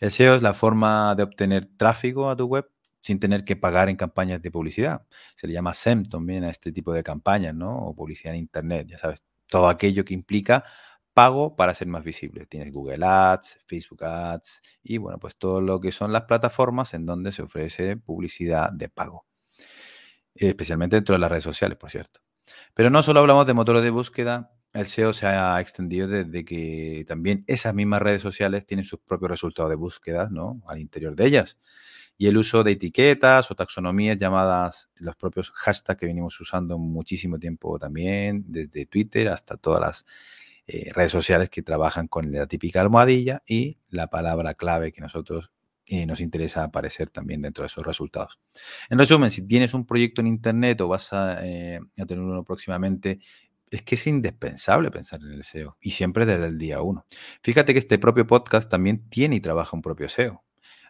El 0.00 0.10
SEO 0.12 0.36
es 0.36 0.42
la 0.42 0.54
forma 0.54 1.14
de 1.16 1.24
obtener 1.24 1.66
tráfico 1.76 2.30
a 2.30 2.36
tu 2.36 2.46
web 2.46 2.70
sin 3.00 3.18
tener 3.18 3.44
que 3.44 3.56
pagar 3.56 3.88
en 3.88 3.96
campañas 3.96 4.40
de 4.42 4.50
publicidad. 4.50 5.02
Se 5.34 5.46
le 5.46 5.52
llama 5.52 5.74
SEM 5.74 6.04
también 6.04 6.44
a 6.44 6.50
este 6.50 6.72
tipo 6.72 6.92
de 6.92 7.02
campañas, 7.02 7.54
¿no? 7.54 7.76
O 7.76 7.94
publicidad 7.94 8.34
en 8.34 8.40
Internet, 8.40 8.88
ya 8.88 8.98
sabes, 8.98 9.22
todo 9.46 9.68
aquello 9.68 10.04
que 10.04 10.14
implica 10.14 10.64
pago 11.18 11.56
para 11.56 11.74
ser 11.74 11.88
más 11.88 12.04
visible. 12.04 12.46
Tienes 12.46 12.72
Google 12.72 13.04
Ads, 13.04 13.58
Facebook 13.66 14.04
Ads 14.04 14.62
y 14.84 14.98
bueno, 14.98 15.18
pues 15.18 15.36
todo 15.36 15.60
lo 15.60 15.80
que 15.80 15.90
son 15.90 16.12
las 16.12 16.22
plataformas 16.22 16.94
en 16.94 17.06
donde 17.06 17.32
se 17.32 17.42
ofrece 17.42 17.96
publicidad 17.96 18.70
de 18.72 18.88
pago. 18.88 19.26
Especialmente 20.32 20.94
dentro 20.94 21.16
de 21.16 21.18
las 21.18 21.28
redes 21.28 21.42
sociales, 21.42 21.76
por 21.76 21.90
cierto. 21.90 22.20
Pero 22.72 22.88
no 22.88 23.02
solo 23.02 23.18
hablamos 23.18 23.48
de 23.48 23.54
motores 23.54 23.82
de 23.82 23.90
búsqueda, 23.90 24.52
el 24.72 24.86
SEO 24.86 25.12
se 25.12 25.26
ha 25.26 25.60
extendido 25.60 26.06
desde 26.06 26.44
que 26.44 27.04
también 27.08 27.42
esas 27.48 27.74
mismas 27.74 28.00
redes 28.00 28.22
sociales 28.22 28.64
tienen 28.64 28.84
sus 28.84 29.00
propios 29.00 29.32
resultados 29.32 29.70
de 29.70 29.76
búsqueda, 29.76 30.28
¿no? 30.30 30.62
Al 30.68 30.78
interior 30.78 31.16
de 31.16 31.26
ellas. 31.26 31.58
Y 32.16 32.28
el 32.28 32.36
uso 32.36 32.62
de 32.62 32.72
etiquetas 32.72 33.50
o 33.50 33.56
taxonomías 33.56 34.18
llamadas 34.18 34.88
los 34.94 35.16
propios 35.16 35.50
hashtags 35.50 35.98
que 35.98 36.06
venimos 36.06 36.40
usando 36.40 36.78
muchísimo 36.78 37.40
tiempo 37.40 37.76
también, 37.76 38.44
desde 38.46 38.86
Twitter 38.86 39.28
hasta 39.30 39.56
todas 39.56 39.80
las 39.80 40.06
eh, 40.70 40.92
redes 40.92 41.12
sociales 41.12 41.48
que 41.48 41.62
trabajan 41.62 42.08
con 42.08 42.30
la 42.30 42.46
típica 42.46 42.82
almohadilla 42.82 43.42
y 43.46 43.78
la 43.88 44.08
palabra 44.08 44.52
clave 44.52 44.92
que 44.92 45.00
nosotros 45.00 45.50
eh, 45.86 46.04
nos 46.04 46.20
interesa 46.20 46.62
aparecer 46.62 47.08
también 47.08 47.40
dentro 47.40 47.62
de 47.62 47.68
esos 47.68 47.86
resultados. 47.86 48.38
En 48.90 48.98
resumen, 48.98 49.30
si 49.30 49.46
tienes 49.46 49.72
un 49.72 49.86
proyecto 49.86 50.20
en 50.20 50.26
Internet 50.26 50.78
o 50.82 50.88
vas 50.88 51.14
a, 51.14 51.38
eh, 51.42 51.80
tener 52.06 52.20
uno 52.20 52.44
próximamente, 52.44 53.18
es 53.70 53.80
que 53.80 53.94
es 53.94 54.06
indispensable 54.06 54.90
pensar 54.90 55.20
en 55.22 55.32
el 55.32 55.42
SEO 55.42 55.78
y 55.80 55.92
siempre 55.92 56.26
desde 56.26 56.48
el 56.48 56.58
día 56.58 56.82
uno. 56.82 57.06
Fíjate 57.42 57.72
que 57.72 57.78
este 57.78 57.98
propio 57.98 58.26
podcast 58.26 58.70
también 58.70 59.08
tiene 59.08 59.36
y 59.36 59.40
trabaja 59.40 59.74
un 59.74 59.80
propio 59.80 60.10
SEO. 60.10 60.44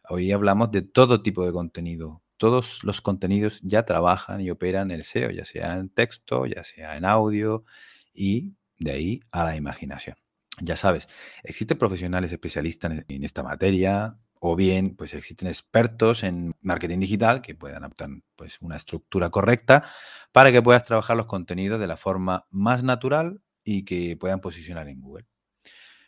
Hoy 0.08 0.32
hablamos 0.32 0.72
de 0.72 0.82
todo 0.82 1.22
tipo 1.22 1.46
de 1.46 1.52
contenido. 1.52 2.20
Todos 2.36 2.82
los 2.82 3.00
contenidos 3.00 3.60
ya 3.62 3.84
trabajan 3.84 4.40
y 4.40 4.50
operan 4.50 4.90
el 4.90 5.04
SEO, 5.04 5.30
ya 5.30 5.44
sea 5.44 5.76
en 5.76 5.88
texto, 5.88 6.46
ya 6.46 6.64
sea 6.64 6.96
en 6.96 7.04
audio 7.04 7.64
y 8.12 8.54
de 8.78 8.92
ahí 8.92 9.20
a 9.30 9.44
la 9.44 9.56
imaginación. 9.56 10.16
Ya 10.60 10.76
sabes, 10.76 11.08
existen 11.44 11.78
profesionales 11.78 12.32
especialistas 12.32 13.04
en 13.06 13.24
esta 13.24 13.42
materia 13.42 14.18
o 14.40 14.56
bien 14.56 14.96
pues 14.96 15.14
existen 15.14 15.48
expertos 15.48 16.22
en 16.22 16.54
marketing 16.60 17.00
digital 17.00 17.42
que 17.42 17.54
puedan 17.54 17.84
adaptar 17.84 18.10
pues 18.36 18.58
una 18.60 18.76
estructura 18.76 19.30
correcta 19.30 19.84
para 20.32 20.52
que 20.52 20.62
puedas 20.62 20.84
trabajar 20.84 21.16
los 21.16 21.26
contenidos 21.26 21.80
de 21.80 21.86
la 21.86 21.96
forma 21.96 22.46
más 22.50 22.82
natural 22.82 23.40
y 23.64 23.84
que 23.84 24.16
puedan 24.16 24.40
posicionar 24.40 24.88
en 24.88 25.00
Google. 25.00 25.26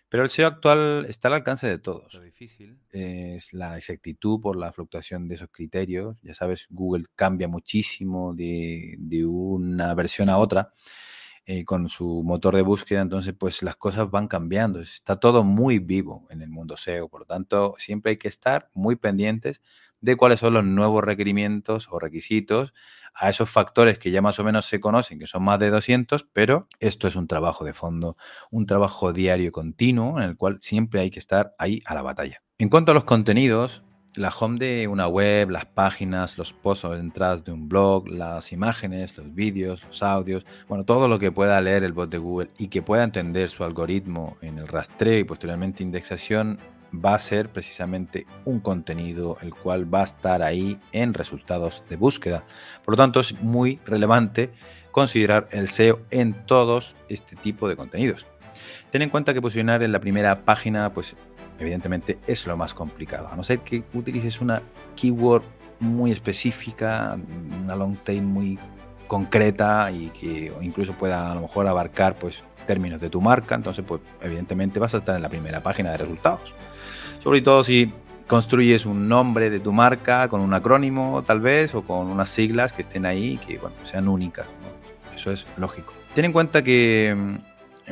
Pero 0.09 0.25
el 0.25 0.31
SEO 0.31 0.49
actual 0.49 1.07
está 1.09 1.29
al 1.29 1.35
alcance 1.35 1.69
de 1.69 1.79
todos. 1.79 2.15
Lo 2.15 2.23
difícil 2.23 2.81
es 2.91 3.53
la 3.53 3.79
exactitud 3.79 4.41
por 4.41 4.57
la 4.57 4.73
fluctuación 4.73 5.29
de 5.29 5.37
esos 5.37 5.51
criterios. 5.53 6.17
Ya 6.23 6.35
sabes, 6.35 6.67
Google 6.69 7.05
cambia 7.15 7.47
muchísimo 7.47 8.35
de, 8.35 8.97
de 8.99 9.25
una 9.25 9.95
versión 9.95 10.29
a 10.29 10.39
otra. 10.39 10.75
Eh, 11.47 11.65
con 11.65 11.89
su 11.89 12.23
motor 12.23 12.55
de 12.55 12.63
búsqueda, 12.63 13.01
entonces 13.01 13.35
pues 13.37 13.63
las 13.63 13.75
cosas 13.75 14.11
van 14.11 14.29
cambiando. 14.29 14.81
Está 14.81 15.17
todo 15.17 15.43
muy 15.43 15.79
vivo 15.79 16.27
en 16.31 16.43
el 16.43 16.51
mundo 16.51 16.77
SEO, 16.77 17.09
por 17.09 17.21
lo 17.21 17.27
tanto 17.27 17.75
siempre 17.79 18.11
hay 18.11 18.19
que 18.19 18.29
estar 18.29 18.71
muy 18.75 18.95
pendientes 18.95 19.61
de 20.01 20.17
cuáles 20.17 20.41
son 20.41 20.55
los 20.55 20.65
nuevos 20.65 21.03
requerimientos 21.03 21.89
o 21.91 21.99
requisitos 21.99 22.73
a 23.15 23.29
esos 23.29 23.51
factores 23.51 23.99
que 23.99 24.11
ya 24.11 24.23
más 24.23 24.39
o 24.39 24.45
menos 24.45 24.67
se 24.67 24.81
conocen, 24.81 25.19
que 25.19 25.27
son 25.27 25.43
más 25.43 25.59
de 25.59 25.71
200, 25.71 26.29
pero 26.33 26.69
esto 26.79 27.09
es 27.09 27.17
un 27.17 27.27
trabajo 27.27 27.65
de 27.65 27.73
fondo, 27.73 28.17
un 28.51 28.67
trabajo 28.67 29.13
diario 29.13 29.53
continuo 29.53 30.19
en 30.19 30.29
el 30.29 30.37
cual 30.37 30.59
siempre 30.61 31.01
hay 31.01 31.11
que 31.11 31.19
estar 31.19 31.55
ahí 31.59 31.81
a 31.85 31.95
la 31.95 32.03
batalla. 32.03 32.43
En 32.59 32.69
cuanto 32.69 32.93
a 32.93 32.95
los 32.95 33.05
contenidos, 33.05 33.83
la 34.15 34.29
home 34.29 34.59
de 34.59 34.89
una 34.89 35.07
web, 35.07 35.51
las 35.51 35.67
páginas, 35.67 36.37
los 36.37 36.53
posts 36.53 36.85
o 36.85 36.95
entradas 36.95 37.45
de 37.45 37.53
un 37.53 37.69
blog, 37.69 38.09
las 38.09 38.53
imágenes, 38.53 39.17
los 39.17 39.35
vídeos, 39.35 39.85
los 39.85 40.03
audios, 40.03 40.45
bueno, 40.69 40.85
todo 40.85 41.09
lo 41.09 41.19
que 41.19 41.31
pueda 41.31 41.61
leer 41.61 41.85
el 41.85 41.93
bot 41.93 42.11
de 42.11 42.19
Google 42.19 42.51
y 42.59 42.69
que 42.69 42.83
pueda 42.83 43.05
entender 43.05 43.51
su 43.51 43.65
algoritmo 43.65 44.37
en 44.41 44.59
el 44.59 44.69
rastreo 44.69 45.19
y 45.19 45.25
posteriormente 45.25 45.83
indexación 45.83 46.59
va 46.93 47.15
a 47.15 47.19
ser 47.21 47.51
precisamente 47.51 48.27
un 48.45 48.61
contenido 48.61 49.39
el 49.43 49.55
cual 49.55 49.93
va 49.93 50.01
a 50.01 50.05
estar 50.05 50.43
ahí 50.43 50.79
en 50.93 51.15
resultados 51.15 51.85
de 51.89 51.97
búsqueda. 51.97 52.45
Por 52.85 52.95
lo 52.95 52.97
tanto, 52.97 53.21
es 53.21 53.41
muy 53.41 53.79
relevante 53.87 54.51
considerar 54.91 55.49
el 55.53 55.71
SEO 55.71 56.01
en 56.11 56.35
todos 56.47 56.97
este 57.09 57.37
tipo 57.37 57.69
de 57.69 57.77
contenidos. 57.77 58.27
Ten 58.91 59.03
en 59.03 59.11
cuenta 59.11 59.33
que 59.33 59.41
posicionar 59.41 59.83
en 59.85 59.93
la 59.93 60.01
primera 60.01 60.45
página 60.45 60.93
pues 60.93 61.15
evidentemente 61.61 62.19
es 62.27 62.47
lo 62.47 62.57
más 62.57 62.75
complicado. 62.75 63.29
A 63.29 63.37
no 63.37 63.45
ser 63.45 63.61
que 63.61 63.85
utilices 63.95 64.41
una 64.41 64.63
keyword 64.97 65.45
muy 65.79 66.11
específica, 66.11 67.17
una 67.63 67.77
long 67.77 67.97
tail 67.97 68.23
muy 68.23 68.59
concreta 69.07 69.91
y 69.91 70.09
que 70.11 70.53
incluso 70.61 70.93
pueda 70.93 71.33
a 71.33 71.35
lo 71.35 71.43
mejor 71.43 71.67
abarcar 71.67 72.15
pues 72.15 72.45
términos 72.67 73.01
de 73.01 73.11
tu 73.11 73.21
marca, 73.21 73.55
entonces 73.55 73.85
pues 73.87 74.01
evidentemente 74.21 74.79
vas 74.79 74.95
a 74.95 74.99
estar 74.99 75.17
en 75.17 75.23
la 75.23 75.29
primera 75.29 75.61
página 75.63 75.91
de 75.91 75.99
resultados. 75.99 76.55
Sobre 77.19 77.43
todo 77.43 77.65
si 77.65 77.93
construyes 78.29 78.87
un 78.87 79.09
nombre 79.09 79.51
de 79.51 79.59
tu 79.59 79.73
marca 79.73 80.29
con 80.29 80.41
un 80.41 80.55
acrónimo 80.55 81.25
tal 81.25 81.41
vez 81.41 81.75
o 81.75 81.83
con 81.83 82.07
unas 82.07 82.31
siglas 82.31 82.73
que 82.73 82.83
estén 82.83 83.05
ahí 83.05 83.39
que 83.39 83.59
bueno, 83.59 83.75
sean 83.83 84.07
únicas. 84.07 84.47
Eso 85.17 85.33
es 85.33 85.47
lógico. 85.57 85.93
Ten 86.15 86.27
en 86.27 86.33
cuenta 86.33 86.63
que 86.63 87.17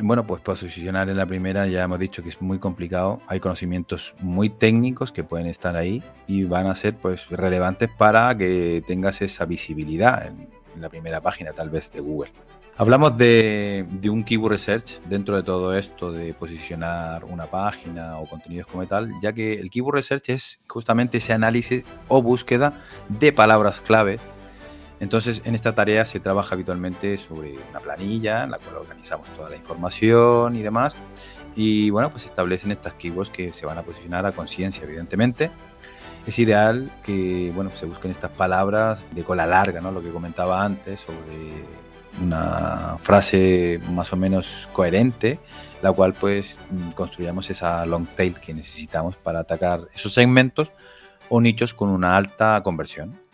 bueno, 0.01 0.25
pues 0.25 0.41
posicionar 0.41 1.09
en 1.09 1.17
la 1.17 1.25
primera 1.25 1.67
ya 1.67 1.83
hemos 1.83 1.99
dicho 1.99 2.23
que 2.23 2.29
es 2.29 2.41
muy 2.41 2.59
complicado. 2.59 3.19
Hay 3.27 3.39
conocimientos 3.39 4.15
muy 4.19 4.49
técnicos 4.49 5.11
que 5.11 5.23
pueden 5.23 5.47
estar 5.47 5.75
ahí 5.75 6.03
y 6.27 6.43
van 6.43 6.67
a 6.67 6.75
ser 6.75 6.95
pues 6.95 7.29
relevantes 7.29 7.89
para 7.97 8.37
que 8.37 8.83
tengas 8.87 9.21
esa 9.21 9.45
visibilidad 9.45 10.27
en, 10.27 10.47
la 10.79 10.87
primera 10.87 11.19
página 11.19 11.51
tal 11.51 11.69
vez 11.69 11.91
de 11.91 11.99
Google. 11.99 12.31
Hablamos 12.77 13.17
de, 13.17 13.85
de, 13.89 14.09
un 14.09 14.23
keyword 14.23 14.51
research 14.51 15.01
dentro 15.09 15.35
de 15.35 15.43
todo 15.43 15.77
esto 15.77 16.13
de 16.13 16.33
posicionar 16.33 17.25
una 17.25 17.47
página 17.47 18.17
o 18.17 18.25
contenidos 18.25 18.67
como 18.67 18.85
tal, 18.85 19.11
ya 19.21 19.33
que 19.33 19.55
el 19.55 19.69
keyword 19.69 19.95
research 19.95 20.29
es 20.29 20.59
justamente 20.69 21.17
ese 21.17 21.33
análisis 21.33 21.83
o 22.07 22.21
búsqueda 22.21 22.81
de 23.09 23.33
palabras 23.33 23.81
clave 23.81 24.19
entonces, 24.99 25.41
en 25.45 25.55
esta 25.55 25.73
tarea 25.73 26.05
se 26.05 26.19
trabaja 26.19 26.55
habitualmente 26.55 27.17
sobre 27.17 27.55
una 27.69 27.79
planilla 27.79 28.43
en 28.43 28.51
la 28.51 28.57
cual 28.57 28.77
organizamos 28.77 29.29
toda 29.29 29.49
la 29.49 29.55
información 29.55 30.55
y 30.55 30.61
demás. 30.61 30.95
Y 31.55 31.89
bueno, 31.89 32.09
pues 32.09 32.25
establecen 32.25 32.71
estas 32.71 32.93
keywords 32.93 33.29
que 33.29 33.53
se 33.53 33.65
van 33.65 33.77
a 33.77 33.83
posicionar 33.83 34.25
a 34.25 34.33
conciencia, 34.33 34.83
evidentemente. 34.83 35.51
Es 36.27 36.37
ideal 36.37 36.91
que 37.03 37.51
bueno, 37.55 37.71
se 37.73 37.85
busquen 37.85 38.11
estas 38.11 38.31
palabras 38.31 39.05
de 39.11 39.23
cola 39.23 39.45
larga, 39.45 39.79
¿no? 39.79 39.91
Lo 39.91 40.01
que 40.01 40.09
comentaba 40.09 40.63
antes 40.63 40.99
sobre 40.99 41.63
una 42.21 42.97
frase 43.01 43.79
más 43.91 44.11
o 44.11 44.17
menos 44.17 44.67
coherente, 44.73 45.39
la 45.81 45.93
cual 45.93 46.13
pues 46.13 46.57
construyamos 46.93 47.49
esa 47.49 47.85
long 47.85 48.05
tail 48.05 48.35
que 48.39 48.53
necesitamos 48.53 49.15
para 49.15 49.39
atacar 49.39 49.87
esos 49.93 50.13
segmentos 50.13 50.73
o 51.29 51.39
nichos 51.39 51.73
con 51.73 51.89
una 51.89 52.17
alta 52.17 52.61
conversión. 52.63 53.28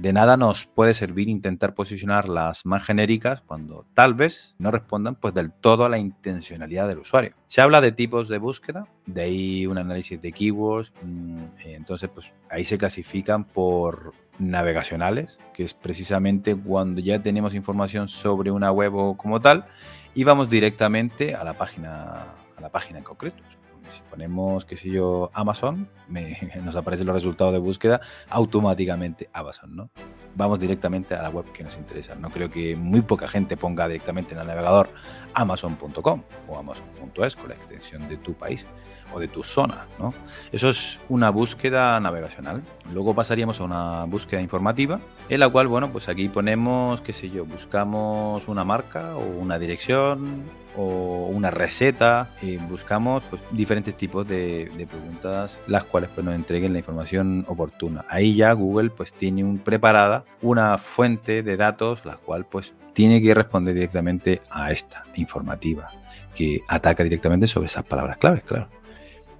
De 0.00 0.14
nada 0.14 0.38
nos 0.38 0.64
puede 0.64 0.94
servir 0.94 1.28
intentar 1.28 1.74
posicionar 1.74 2.26
las 2.26 2.64
más 2.64 2.82
genéricas 2.82 3.42
cuando 3.42 3.84
tal 3.92 4.14
vez 4.14 4.54
no 4.56 4.70
respondan 4.70 5.14
pues 5.14 5.34
del 5.34 5.52
todo 5.52 5.84
a 5.84 5.90
la 5.90 5.98
intencionalidad 5.98 6.88
del 6.88 7.00
usuario. 7.00 7.34
Se 7.46 7.60
habla 7.60 7.82
de 7.82 7.92
tipos 7.92 8.26
de 8.30 8.38
búsqueda, 8.38 8.88
de 9.04 9.20
ahí 9.20 9.66
un 9.66 9.76
análisis 9.76 10.18
de 10.18 10.32
keywords, 10.32 10.94
mm, 11.02 11.44
entonces 11.66 12.08
pues 12.08 12.32
ahí 12.48 12.64
se 12.64 12.78
clasifican 12.78 13.44
por 13.44 14.14
navegacionales, 14.38 15.38
que 15.52 15.64
es 15.64 15.74
precisamente 15.74 16.56
cuando 16.56 17.02
ya 17.02 17.22
tenemos 17.22 17.54
información 17.54 18.08
sobre 18.08 18.50
una 18.50 18.72
web 18.72 18.94
o 18.94 19.18
como 19.18 19.38
tal 19.38 19.66
y 20.14 20.24
vamos 20.24 20.48
directamente 20.48 21.34
a 21.34 21.44
la 21.44 21.52
página 21.52 22.24
a 22.56 22.60
la 22.62 22.70
página 22.70 23.00
en 23.00 23.04
concreto 23.04 23.42
si 23.90 24.02
ponemos, 24.08 24.64
qué 24.64 24.76
sé 24.76 24.90
yo, 24.90 25.30
Amazon, 25.32 25.88
nos 26.64 26.76
aparecen 26.76 27.06
los 27.06 27.14
resultados 27.14 27.52
de 27.52 27.58
búsqueda 27.58 28.00
automáticamente 28.28 29.28
Amazon, 29.32 29.76
¿no? 29.76 29.90
Vamos 30.34 30.60
directamente 30.60 31.14
a 31.14 31.22
la 31.22 31.30
web 31.30 31.50
que 31.52 31.64
nos 31.64 31.76
interesa. 31.76 32.14
No 32.14 32.30
creo 32.30 32.50
que 32.50 32.76
muy 32.76 33.02
poca 33.02 33.26
gente 33.26 33.56
ponga 33.56 33.88
directamente 33.88 34.34
en 34.34 34.40
el 34.40 34.46
navegador 34.46 34.90
amazon.com 35.34 36.22
o 36.48 36.58
amazon.es 36.58 37.36
con 37.36 37.48
la 37.48 37.54
extensión 37.54 38.08
de 38.08 38.16
tu 38.16 38.34
país 38.34 38.66
o 39.12 39.18
de 39.18 39.28
tu 39.28 39.42
zona, 39.42 39.86
¿no? 39.98 40.14
Eso 40.52 40.68
es 40.68 41.00
una 41.08 41.30
búsqueda 41.30 41.98
navegacional. 42.00 42.62
Luego 42.92 43.14
pasaríamos 43.14 43.60
a 43.60 43.64
una 43.64 44.04
búsqueda 44.04 44.40
informativa, 44.40 45.00
en 45.28 45.40
la 45.40 45.48
cual, 45.48 45.66
bueno, 45.66 45.90
pues 45.90 46.08
aquí 46.08 46.28
ponemos, 46.28 47.00
qué 47.00 47.12
sé 47.12 47.30
yo, 47.30 47.44
buscamos 47.44 48.46
una 48.48 48.64
marca 48.64 49.16
o 49.16 49.24
una 49.40 49.58
dirección 49.58 50.44
o 50.76 51.26
una 51.26 51.50
receta 51.50 52.28
y 52.42 52.56
buscamos 52.56 53.22
pues, 53.30 53.42
diferentes 53.50 53.96
tipos 53.96 54.26
de, 54.26 54.70
preguntas 54.90 55.58
las 55.66 55.84
cuales 55.84 56.10
pues, 56.14 56.24
nos 56.24 56.34
entreguen 56.34 56.72
la 56.72 56.78
información 56.78 57.44
oportuna. 57.48 58.04
Ahí 58.08 58.34
ya 58.34 58.52
Google 58.52 58.90
pues 58.90 59.12
tiene 59.12 59.44
un, 59.44 59.58
preparada 59.58 60.24
una 60.42 60.78
fuente 60.78 61.42
de 61.42 61.56
datos 61.56 62.04
la 62.04 62.16
cual 62.16 62.46
pues 62.46 62.74
tiene 62.92 63.20
que 63.22 63.34
responder 63.34 63.74
directamente 63.74 64.40
a 64.50 64.72
esta 64.72 65.04
informativa 65.14 65.88
que 66.34 66.62
ataca 66.68 67.02
directamente 67.02 67.46
sobre 67.46 67.66
esas 67.66 67.84
palabras 67.84 68.18
claves, 68.18 68.42
claro. 68.44 68.68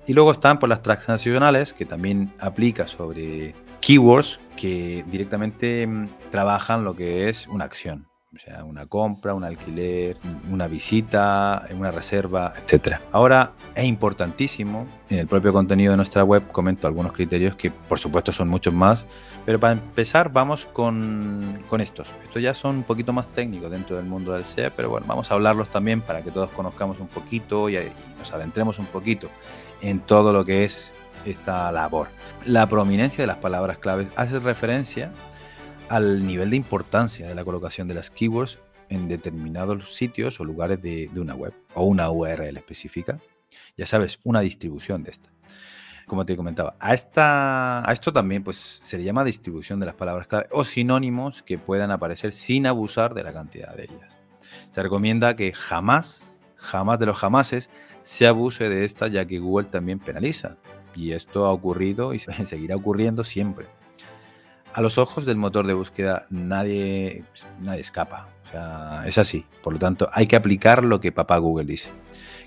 Y 0.06 0.12
luego 0.12 0.32
están 0.32 0.58
por 0.58 0.68
pues, 0.68 0.70
las 0.70 0.82
transaccionales 0.82 1.72
que 1.72 1.86
también 1.86 2.32
aplica 2.40 2.86
sobre 2.86 3.54
keywords 3.80 4.40
que 4.56 5.04
directamente 5.08 5.86
mm, 5.86 6.08
trabajan 6.30 6.84
lo 6.84 6.94
que 6.94 7.28
es 7.28 7.46
una 7.46 7.64
acción. 7.64 8.09
O 8.32 8.38
sea, 8.38 8.62
una 8.62 8.86
compra, 8.86 9.34
un 9.34 9.42
alquiler, 9.42 10.16
una 10.52 10.68
visita, 10.68 11.66
una 11.72 11.90
reserva, 11.90 12.52
etc. 12.64 12.98
Ahora, 13.10 13.54
es 13.74 13.84
importantísimo, 13.84 14.86
en 15.08 15.18
el 15.18 15.26
propio 15.26 15.52
contenido 15.52 15.90
de 15.90 15.96
nuestra 15.96 16.22
web 16.22 16.46
comento 16.52 16.86
algunos 16.86 17.12
criterios 17.12 17.56
que 17.56 17.72
por 17.72 17.98
supuesto 17.98 18.30
son 18.30 18.46
muchos 18.46 18.72
más, 18.72 19.04
pero 19.44 19.58
para 19.58 19.72
empezar 19.72 20.30
vamos 20.32 20.66
con, 20.66 21.64
con 21.68 21.80
estos. 21.80 22.06
Estos 22.22 22.40
ya 22.40 22.54
son 22.54 22.76
un 22.76 22.82
poquito 22.84 23.12
más 23.12 23.26
técnicos 23.26 23.68
dentro 23.68 23.96
del 23.96 24.04
mundo 24.04 24.32
del 24.32 24.44
SEA, 24.44 24.70
pero 24.76 24.90
bueno, 24.90 25.06
vamos 25.08 25.28
a 25.32 25.34
hablarlos 25.34 25.68
también 25.68 26.00
para 26.00 26.22
que 26.22 26.30
todos 26.30 26.50
conozcamos 26.50 27.00
un 27.00 27.08
poquito 27.08 27.68
y, 27.68 27.78
y 27.78 27.92
nos 28.16 28.32
adentremos 28.32 28.78
un 28.78 28.86
poquito 28.86 29.28
en 29.80 29.98
todo 29.98 30.32
lo 30.32 30.44
que 30.44 30.62
es 30.62 30.94
esta 31.24 31.72
labor. 31.72 32.06
La 32.46 32.68
prominencia 32.68 33.24
de 33.24 33.26
las 33.26 33.38
palabras 33.38 33.78
claves 33.78 34.06
hace 34.14 34.38
referencia 34.38 35.10
al 35.90 36.24
nivel 36.24 36.50
de 36.50 36.56
importancia 36.56 37.26
de 37.26 37.34
la 37.34 37.44
colocación 37.44 37.88
de 37.88 37.94
las 37.94 38.12
keywords 38.12 38.60
en 38.90 39.08
determinados 39.08 39.92
sitios 39.92 40.38
o 40.38 40.44
lugares 40.44 40.80
de, 40.80 41.10
una 41.16 41.34
web 41.34 41.52
o 41.74 41.84
una 41.84 42.08
URL 42.10 42.56
específica. 42.56 43.18
Ya 43.76 43.86
sabes, 43.86 44.20
una 44.22 44.40
distribución 44.40 45.02
de 45.02 45.10
esta. 45.10 45.32
Como 46.06 46.24
te 46.24 46.36
comentaba, 46.36 46.76
a, 46.78 46.94
esta, 46.94 47.88
a 47.88 47.92
esto 47.92 48.12
también 48.12 48.44
pues, 48.44 48.78
se 48.80 48.98
le 48.98 49.04
llama 49.04 49.24
distribución 49.24 49.80
de 49.80 49.86
las 49.86 49.96
palabras 49.96 50.28
clave 50.28 50.46
o 50.52 50.62
sinónimos 50.62 51.42
que 51.42 51.58
puedan 51.58 51.90
aparecer 51.90 52.32
sin 52.32 52.66
abusar 52.66 53.12
de 53.12 53.24
la 53.24 53.32
cantidad 53.32 53.74
de 53.74 53.84
ellas. 53.84 54.16
Se 54.70 54.82
recomienda 54.84 55.34
que 55.34 55.52
jamás, 55.52 56.36
jamás 56.54 57.00
de 57.00 57.06
los 57.06 57.18
jamases, 57.18 57.68
se 58.02 58.28
abuse 58.28 58.68
de 58.68 58.84
esta 58.84 59.08
ya 59.08 59.24
que 59.24 59.40
Google 59.40 59.66
también 59.66 59.98
penaliza. 59.98 60.56
Y 60.94 61.12
esto 61.12 61.46
ha 61.46 61.52
ocurrido 61.52 62.14
y 62.14 62.18
seguirá 62.46 62.76
ocurriendo 62.76 63.24
siempre 63.24 63.66
a 64.72 64.80
los 64.80 64.98
ojos 64.98 65.24
del 65.24 65.36
motor 65.36 65.66
de 65.66 65.74
búsqueda 65.74 66.26
nadie, 66.30 67.24
nadie 67.60 67.80
escapa. 67.80 68.28
O 68.44 68.48
sea, 68.50 69.02
es 69.06 69.18
así. 69.18 69.44
Por 69.62 69.72
lo 69.72 69.78
tanto, 69.78 70.08
hay 70.12 70.26
que 70.26 70.36
aplicar 70.36 70.84
lo 70.84 71.00
que 71.00 71.12
papá 71.12 71.38
Google 71.38 71.64
dice. 71.64 71.88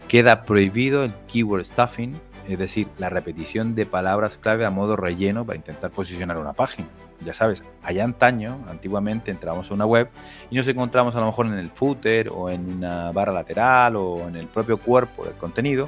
Queda 0.08 0.44
prohibido 0.44 1.04
el 1.04 1.14
keyword 1.28 1.64
stuffing, 1.64 2.20
es 2.48 2.60
decir, 2.60 2.88
la 2.98 3.10
repetición 3.10 3.74
de 3.74 3.86
palabras 3.86 4.38
clave 4.40 4.66
a 4.66 4.70
modo 4.70 4.96
relleno 4.96 5.46
para 5.46 5.58
intentar 5.58 5.92
posicionar 5.92 6.38
una 6.38 6.54
página. 6.54 6.88
Ya 7.26 7.34
sabes, 7.34 7.64
allá 7.84 8.04
antaño, 8.04 8.66
antiguamente 8.70 9.32
entramos 9.32 9.72
a 9.72 9.74
una 9.74 9.86
web 9.86 10.10
y 10.50 10.58
nos 10.58 10.68
encontramos 10.68 11.16
a 11.16 11.22
lo 11.22 11.28
mejor 11.28 11.46
en 11.46 11.54
el 11.54 11.70
footer 11.70 12.30
o 12.30 12.50
en 12.50 12.70
una 12.70 13.14
barra 13.14 13.32
lateral 13.32 13.96
o 13.96 14.28
en 14.28 14.36
el 14.36 14.48
propio 14.48 14.78
cuerpo 14.78 15.24
del 15.24 15.36
contenido 15.36 15.88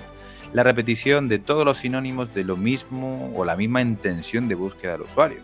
la 0.54 0.64
repetición 0.64 1.28
de 1.28 1.38
todos 1.38 1.66
los 1.66 1.80
sinónimos 1.80 2.34
de 2.34 2.46
lo 2.46 2.56
mismo 2.56 3.34
o 3.36 3.44
la 3.44 3.58
misma 3.58 3.82
intención 3.82 4.48
de 4.48 4.56
búsqueda 4.56 4.94
del 4.94 5.02
usuario. 5.02 5.40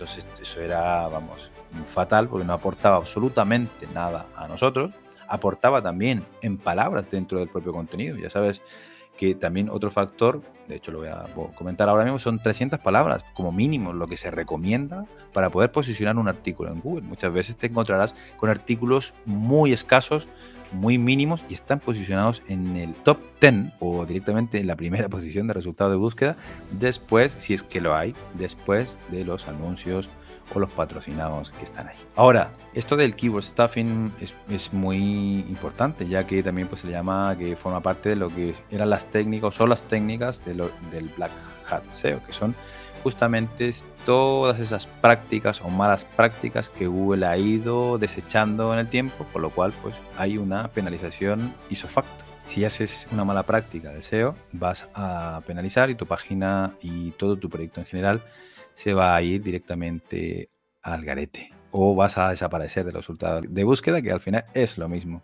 Entonces 0.00 0.26
eso 0.40 0.62
era, 0.62 1.06
vamos, 1.08 1.50
fatal 1.84 2.26
porque 2.26 2.46
no 2.46 2.54
aportaba 2.54 2.96
absolutamente 2.96 3.86
nada 3.92 4.24
a 4.34 4.48
nosotros. 4.48 4.94
Aportaba 5.28 5.82
también 5.82 6.24
en 6.40 6.56
palabras 6.56 7.10
dentro 7.10 7.38
del 7.38 7.50
propio 7.50 7.74
contenido. 7.74 8.16
Ya 8.16 8.30
sabes 8.30 8.62
que 9.20 9.34
también 9.34 9.68
otro 9.68 9.90
factor, 9.90 10.40
de 10.66 10.76
hecho 10.76 10.92
lo 10.92 11.00
voy 11.00 11.08
a 11.08 11.26
comentar 11.54 11.90
ahora 11.90 12.04
mismo, 12.04 12.18
son 12.18 12.38
300 12.38 12.80
palabras 12.80 13.22
como 13.34 13.52
mínimo 13.52 13.92
lo 13.92 14.06
que 14.06 14.16
se 14.16 14.30
recomienda 14.30 15.04
para 15.34 15.50
poder 15.50 15.70
posicionar 15.72 16.16
un 16.16 16.26
artículo 16.26 16.72
en 16.72 16.80
Google. 16.80 17.02
Muchas 17.02 17.30
veces 17.30 17.54
te 17.58 17.66
encontrarás 17.66 18.14
con 18.38 18.48
artículos 18.48 19.12
muy 19.26 19.74
escasos 19.74 20.26
muy 20.72 20.96
mínimos 20.96 21.44
y 21.50 21.54
están 21.54 21.80
posicionados 21.80 22.42
en 22.48 22.76
el 22.76 22.94
top 22.94 23.18
10 23.42 23.72
o 23.80 24.06
directamente 24.06 24.58
en 24.58 24.66
la 24.66 24.76
primera 24.76 25.08
posición 25.10 25.48
de 25.48 25.52
resultado 25.52 25.90
de 25.90 25.96
búsqueda 25.96 26.36
después, 26.70 27.32
si 27.32 27.52
es 27.52 27.62
que 27.62 27.82
lo 27.82 27.94
hay, 27.94 28.14
después 28.38 28.96
de 29.10 29.26
los 29.26 29.48
anuncios 29.48 30.08
o 30.54 30.60
los 30.60 30.70
patrocinados 30.70 31.52
que 31.52 31.64
están 31.64 31.88
ahí. 31.88 31.96
Ahora, 32.16 32.50
esto 32.74 32.96
del 32.96 33.14
keyword 33.14 33.44
stuffing 33.44 34.12
es, 34.48 34.72
muy 34.72 34.96
importante, 35.48 36.06
ya 36.06 36.26
que 36.26 36.42
también 36.42 36.68
pues, 36.68 36.82
se 36.82 36.86
le 36.86 36.92
llama 36.92 37.36
que 37.38 37.56
forma 37.56 37.80
parte 37.80 38.10
de 38.10 38.16
lo 38.16 38.28
que 38.28 38.54
eran 38.70 38.90
las 38.90 39.06
técnicas 39.06 39.60
o 39.60 39.66
las 39.66 39.84
técnicas 39.84 40.44
de 40.44 40.54
del 40.90 41.08
Black 41.16 41.32
Hat 41.68 41.82
SEO, 41.90 42.22
que 42.24 42.32
son 42.32 42.54
justamente 43.02 43.72
todas 44.04 44.58
esas 44.60 44.86
prácticas 44.86 45.60
o 45.62 45.68
malas 45.68 46.04
prácticas 46.04 46.68
que 46.68 46.86
Google 46.86 47.26
ha 47.26 47.36
ido 47.36 47.98
desechando 47.98 48.72
en 48.72 48.80
el 48.80 48.88
tiempo, 48.88 49.26
por 49.32 49.42
lo 49.42 49.50
cual 49.50 49.72
pues 49.82 49.94
hay 50.16 50.38
una 50.38 50.68
penalización 50.68 51.54
isofacto. 51.70 52.29
Si 52.50 52.64
haces 52.64 53.06
una 53.12 53.24
mala 53.24 53.44
práctica 53.44 53.92
de 53.92 54.02
SEO, 54.02 54.34
vas 54.50 54.88
a 54.92 55.40
penalizar 55.46 55.88
y 55.88 55.94
tu 55.94 56.06
página 56.06 56.74
y 56.82 57.12
todo 57.12 57.36
tu 57.36 57.48
proyecto 57.48 57.78
en 57.78 57.86
general 57.86 58.24
se 58.74 58.92
va 58.92 59.14
a 59.14 59.22
ir 59.22 59.40
directamente 59.40 60.50
al 60.82 61.04
garete 61.04 61.52
o 61.70 61.94
vas 61.94 62.18
a 62.18 62.28
desaparecer 62.30 62.84
de 62.84 62.90
los 62.90 63.04
resultados 63.04 63.44
de 63.48 63.62
búsqueda, 63.62 64.02
que 64.02 64.10
al 64.10 64.18
final 64.18 64.46
es 64.52 64.78
lo 64.78 64.88
mismo. 64.88 65.22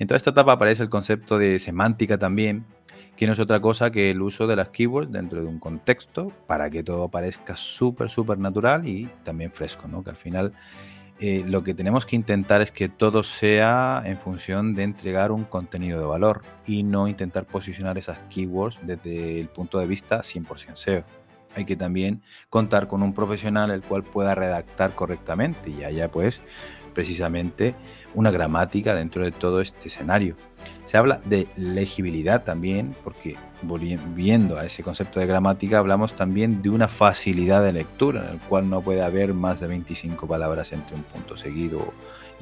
En 0.00 0.08
toda 0.08 0.16
esta 0.16 0.30
etapa 0.30 0.54
aparece 0.54 0.82
el 0.82 0.88
concepto 0.88 1.38
de 1.38 1.60
semántica 1.60 2.18
también, 2.18 2.66
que 3.14 3.28
no 3.28 3.34
es 3.34 3.38
otra 3.38 3.60
cosa 3.60 3.92
que 3.92 4.10
el 4.10 4.20
uso 4.20 4.48
de 4.48 4.56
las 4.56 4.70
keywords 4.70 5.12
dentro 5.12 5.40
de 5.40 5.46
un 5.46 5.60
contexto 5.60 6.32
para 6.48 6.68
que 6.68 6.82
todo 6.82 7.06
parezca 7.06 7.54
súper, 7.54 8.10
súper 8.10 8.38
natural 8.38 8.88
y 8.88 9.08
también 9.22 9.52
fresco, 9.52 9.86
¿no? 9.86 10.02
Que 10.02 10.10
al 10.10 10.16
final 10.16 10.52
eh, 11.22 11.44
lo 11.46 11.62
que 11.62 11.74
tenemos 11.74 12.06
que 12.06 12.16
intentar 12.16 12.62
es 12.62 12.72
que 12.72 12.88
todo 12.88 13.22
sea 13.22 14.02
en 14.06 14.18
función 14.18 14.74
de 14.74 14.84
entregar 14.84 15.32
un 15.32 15.44
contenido 15.44 16.00
de 16.00 16.06
valor 16.06 16.40
y 16.66 16.82
no 16.82 17.08
intentar 17.08 17.44
posicionar 17.44 17.98
esas 17.98 18.18
keywords 18.30 18.78
desde 18.82 19.38
el 19.38 19.48
punto 19.48 19.78
de 19.78 19.86
vista 19.86 20.20
100% 20.20 20.74
SEO. 20.74 21.04
Hay 21.54 21.66
que 21.66 21.76
también 21.76 22.22
contar 22.48 22.88
con 22.88 23.02
un 23.02 23.12
profesional 23.12 23.70
el 23.70 23.82
cual 23.82 24.02
pueda 24.02 24.34
redactar 24.34 24.92
correctamente 24.94 25.68
y 25.68 25.84
haya 25.84 26.10
pues 26.10 26.40
precisamente 26.90 27.74
una 28.14 28.30
gramática 28.30 28.94
dentro 28.94 29.24
de 29.24 29.30
todo 29.30 29.60
este 29.60 29.88
escenario. 29.88 30.36
Se 30.84 30.96
habla 30.96 31.20
de 31.24 31.46
legibilidad 31.56 32.44
también, 32.44 32.94
porque 33.04 33.36
volviendo 33.62 34.58
a 34.58 34.66
ese 34.66 34.82
concepto 34.82 35.20
de 35.20 35.26
gramática, 35.26 35.78
hablamos 35.78 36.14
también 36.14 36.62
de 36.62 36.70
una 36.70 36.88
facilidad 36.88 37.62
de 37.62 37.72
lectura, 37.72 38.24
en 38.26 38.34
el 38.34 38.40
cual 38.40 38.68
no 38.68 38.80
puede 38.82 39.02
haber 39.02 39.32
más 39.32 39.60
de 39.60 39.68
25 39.68 40.26
palabras 40.26 40.72
entre 40.72 40.96
un 40.96 41.02
punto 41.04 41.36
seguido 41.36 41.92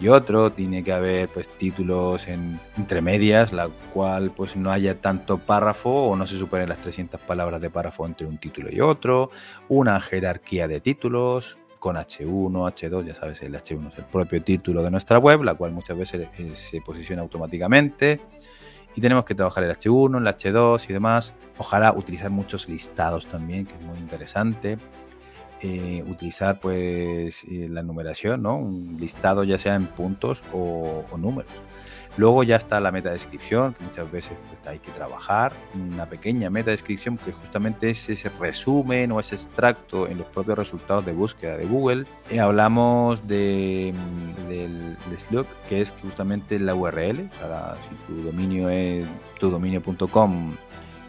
y 0.00 0.08
otro, 0.08 0.52
tiene 0.52 0.84
que 0.84 0.92
haber 0.92 1.28
pues 1.28 1.48
títulos 1.58 2.28
en, 2.28 2.60
entre 2.76 3.00
medias, 3.00 3.52
la 3.52 3.68
cual 3.92 4.30
pues 4.30 4.56
no 4.56 4.70
haya 4.70 5.00
tanto 5.00 5.38
párrafo 5.38 5.90
o 5.90 6.16
no 6.16 6.26
se 6.26 6.38
superen 6.38 6.68
las 6.68 6.78
300 6.78 7.20
palabras 7.20 7.60
de 7.60 7.70
párrafo 7.70 8.06
entre 8.06 8.26
un 8.26 8.38
título 8.38 8.68
y 8.70 8.80
otro, 8.80 9.30
una 9.68 9.98
jerarquía 10.00 10.68
de 10.68 10.80
títulos, 10.80 11.58
con 11.78 11.96
H1, 11.96 12.52
H2, 12.52 13.06
ya 13.06 13.14
sabes, 13.14 13.42
el 13.42 13.54
H1 13.54 13.92
es 13.92 13.98
el 13.98 14.04
propio 14.04 14.42
título 14.42 14.82
de 14.82 14.90
nuestra 14.90 15.18
web, 15.18 15.42
la 15.42 15.54
cual 15.54 15.72
muchas 15.72 15.98
veces 15.98 16.28
eh, 16.38 16.54
se 16.54 16.80
posiciona 16.80 17.22
automáticamente. 17.22 18.20
Y 18.94 19.00
tenemos 19.00 19.24
que 19.24 19.34
trabajar 19.34 19.64
el 19.64 19.70
H1, 19.70 20.18
el 20.18 20.26
H2 20.26 20.88
y 20.88 20.92
demás. 20.92 21.34
Ojalá 21.56 21.92
utilizar 21.92 22.30
muchos 22.30 22.68
listados 22.68 23.26
también, 23.26 23.66
que 23.66 23.74
es 23.74 23.80
muy 23.82 23.98
interesante. 23.98 24.78
Eh, 25.60 26.04
utilizar 26.08 26.60
pues 26.60 27.44
eh, 27.44 27.68
la 27.68 27.82
numeración, 27.82 28.42
¿no? 28.42 28.56
Un 28.56 28.96
listado 28.98 29.44
ya 29.44 29.58
sea 29.58 29.74
en 29.74 29.86
puntos 29.86 30.42
o, 30.52 31.04
o 31.10 31.18
números. 31.18 31.50
Luego 32.18 32.42
ya 32.42 32.56
está 32.56 32.80
la 32.80 32.90
meta 32.90 33.12
descripción, 33.12 33.74
que 33.74 33.84
muchas 33.84 34.10
veces 34.10 34.32
pues, 34.48 34.66
hay 34.66 34.80
que 34.80 34.90
trabajar, 34.90 35.52
una 35.72 36.06
pequeña 36.06 36.50
meta 36.50 36.72
descripción 36.72 37.16
que 37.16 37.30
justamente 37.30 37.90
es 37.90 38.08
ese 38.08 38.28
resumen 38.28 39.12
o 39.12 39.20
ese 39.20 39.36
extracto 39.36 40.08
en 40.08 40.18
los 40.18 40.26
propios 40.26 40.58
resultados 40.58 41.06
de 41.06 41.12
búsqueda 41.12 41.56
de 41.56 41.66
Google. 41.66 42.06
Eh, 42.28 42.40
hablamos 42.40 43.24
de, 43.28 43.94
mm, 43.94 44.48
del, 44.48 44.96
slug, 45.16 45.46
que 45.68 45.80
es 45.80 45.94
justamente 46.02 46.58
la 46.58 46.74
URL, 46.74 47.20
o 47.20 47.38
sea, 47.38 47.76
si 47.88 48.12
tu 48.12 48.22
dominio 48.24 48.68
es 48.68 49.06
tudominio.com 49.38 50.56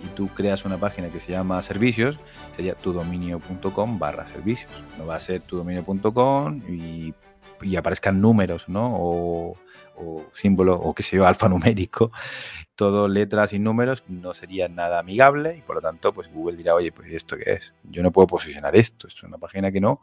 y 0.04 0.08
tú 0.16 0.28
creas 0.28 0.64
una 0.64 0.78
página 0.78 1.10
que 1.10 1.20
se 1.20 1.32
llama 1.32 1.60
servicios, 1.64 2.20
sería 2.56 2.76
tudominio.com 2.76 3.98
barra 3.98 4.28
servicios. 4.28 4.72
No 5.00 5.08
va 5.08 5.16
a 5.16 5.20
ser 5.20 5.42
tudominio.com 5.42 6.62
y, 6.70 7.16
y 7.64 7.76
aparezcan 7.78 8.22
números, 8.22 8.70
¿no? 8.70 9.56
O 10.00 10.26
símbolo 10.34 10.76
o 10.76 10.94
qué 10.94 11.04
sé 11.04 11.18
yo, 11.18 11.26
alfanumérico, 11.28 12.12
todo 12.76 13.08
letras 13.08 13.54
y 13.54 13.60
números, 13.60 14.04
no 14.08 14.34
sería 14.34 14.68
nada 14.68 15.00
amigable 15.00 15.58
y 15.58 15.62
por 15.62 15.76
lo 15.76 15.82
tanto, 15.82 16.14
pues 16.14 16.32
Google 16.32 16.58
dirá, 16.58 16.76
oye, 16.76 16.92
pues 16.92 17.12
¿esto 17.12 17.38
qué 17.38 17.54
es? 17.54 17.74
Yo 17.84 18.04
no 18.04 18.12
puedo 18.12 18.28
posicionar 18.28 18.76
esto, 18.76 19.08
esto 19.08 19.20
es 19.20 19.24
una 19.24 19.38
página 19.38 19.72
que 19.72 19.82
no, 19.82 20.02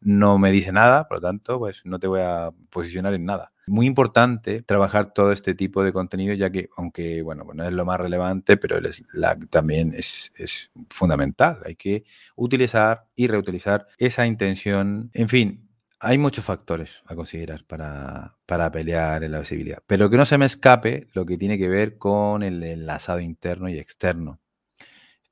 no 0.00 0.38
me 0.38 0.52
dice 0.52 0.72
nada, 0.72 1.08
por 1.08 1.18
lo 1.18 1.22
tanto, 1.22 1.58
pues 1.58 1.84
no 1.84 1.98
te 1.98 2.06
voy 2.06 2.20
a 2.20 2.50
posicionar 2.70 3.14
en 3.14 3.24
nada. 3.24 3.52
Muy 3.66 3.86
importante 3.86 4.62
trabajar 4.62 5.12
todo 5.12 5.32
este 5.32 5.54
tipo 5.54 5.82
de 5.82 5.92
contenido, 5.92 6.34
ya 6.34 6.50
que, 6.50 6.68
aunque, 6.76 7.22
bueno, 7.22 7.44
no 7.52 7.64
es 7.66 7.72
lo 7.72 7.84
más 7.84 7.98
relevante, 7.98 8.56
pero 8.56 8.78
el 8.78 8.88
también 9.50 9.92
es, 9.94 10.32
es 10.36 10.70
fundamental. 10.88 11.58
Hay 11.64 11.74
que 11.74 12.04
utilizar 12.36 13.06
y 13.14 13.26
reutilizar 13.26 13.86
esa 13.98 14.26
intención. 14.26 15.10
En 15.12 15.28
fin, 15.28 15.67
hay 16.00 16.18
muchos 16.18 16.44
factores 16.44 17.02
a 17.06 17.14
considerar 17.14 17.64
para, 17.64 18.36
pelear 18.72 19.24
en 19.24 19.32
la 19.32 19.40
visibilidad, 19.40 19.82
pero 19.86 20.10
que 20.10 20.16
no 20.16 20.24
se 20.24 20.38
me 20.38 20.46
escape 20.46 21.08
lo 21.12 21.26
que 21.26 21.38
tiene 21.38 21.58
que 21.58 21.68
ver 21.68 21.98
con 21.98 22.42
el 22.42 22.62
enlazado 22.62 23.20
interno 23.20 23.68
y 23.68 23.78
externo. 23.78 24.40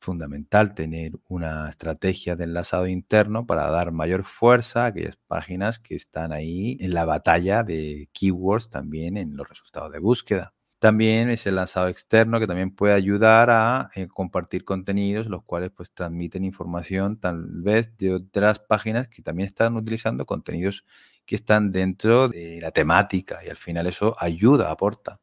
fundamental 0.00 0.74
tener 0.74 1.12
una 1.28 1.68
estrategia 1.68 2.36
de 2.36 2.44
enlazado 2.44 2.86
interno 2.86 3.46
para 3.46 3.70
dar 3.70 3.92
mayor 3.92 4.24
fuerza 4.24 4.84
a 4.84 4.86
aquellas 4.88 5.16
páginas 5.26 5.78
que 5.80 5.96
están 5.96 6.32
ahí 6.32 6.76
en 6.80 6.94
la 6.94 7.04
batalla 7.04 7.64
de 7.64 8.08
keywords 8.12 8.70
también 8.70 9.16
en 9.16 9.36
los 9.36 9.48
resultados 9.48 9.92
de 9.92 9.98
búsqueda. 9.98 10.55
También 10.86 11.30
es 11.30 11.44
el 11.48 11.56
lanzado 11.56 11.88
externo 11.88 12.38
que 12.38 12.46
también 12.46 12.70
puede 12.70 12.94
ayudar 12.94 13.50
a 13.50 13.90
eh, 13.96 14.06
compartir 14.06 14.64
contenidos, 14.64 15.26
los 15.26 15.42
cuales 15.42 15.72
pues 15.72 15.90
transmiten 15.92 16.44
información 16.44 17.18
tal 17.18 17.44
vez 17.60 17.96
de 17.96 18.14
otras 18.14 18.60
páginas 18.60 19.08
que 19.08 19.20
también 19.20 19.48
están 19.48 19.74
utilizando 19.74 20.26
contenidos 20.26 20.84
que 21.24 21.34
están 21.34 21.72
dentro 21.72 22.28
de 22.28 22.60
la 22.62 22.70
temática 22.70 23.40
y 23.44 23.48
al 23.48 23.56
final 23.56 23.88
eso 23.88 24.14
ayuda, 24.16 24.70
aporta. 24.70 25.18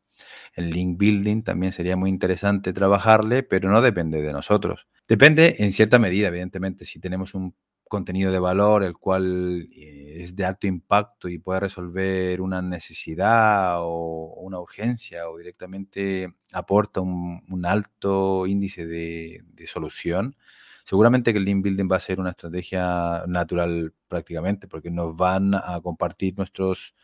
El 0.54 0.69
link 0.69 0.97
building 0.97 1.43
también 1.43 1.71
sería 1.71 1.95
muy 1.95 2.10
interesante 2.10 2.73
trabajarle, 2.73 3.43
pero 3.43 3.71
no 3.71 3.82
depende 3.82 4.21
de 4.21 4.34
nosotros. 4.34 4.89
Depende 5.08 5.56
en 5.60 5.71
cierta 5.71 5.97
medida, 5.97 6.28
evidentemente, 6.28 6.84
si 6.84 6.99
tenemos 6.99 7.36
un 7.36 7.56
contenido 7.93 8.32
de 8.32 8.39
valor, 8.39 8.84
el 8.84 8.97
cual 8.97 9.69
eh, 9.71 10.23
es 10.23 10.36
de 10.36 10.45
alto 10.45 10.65
impacto 10.65 11.29
y 11.29 11.38
puede 11.38 11.60
resolver 11.60 12.41
una 12.41 12.60
necesidad 12.60 13.75
o 13.82 14.34
una 14.41 14.60
urgencia 14.60 15.29
o 15.29 15.38
directamente 15.38 16.34
aporta 16.53 17.01
un, 17.01 17.65
alto 17.67 18.47
índice 18.47 18.88
de, 18.88 19.43
de, 19.45 19.67
solución, 19.67 20.36
seguramente 20.84 21.34
que 21.34 21.38
el 21.38 21.45
link 21.45 21.63
building 21.63 21.88
va 21.91 21.97
a 21.97 21.99
ser 21.99 22.19
una 22.19 22.32
estrategia 22.32 23.25
natural 23.27 23.93
prácticamente 24.08 24.67
porque 24.67 24.89
nos 24.89 25.15
van 25.15 25.53
a 25.53 25.79
compartir 25.84 26.36
nuestros 26.36 26.95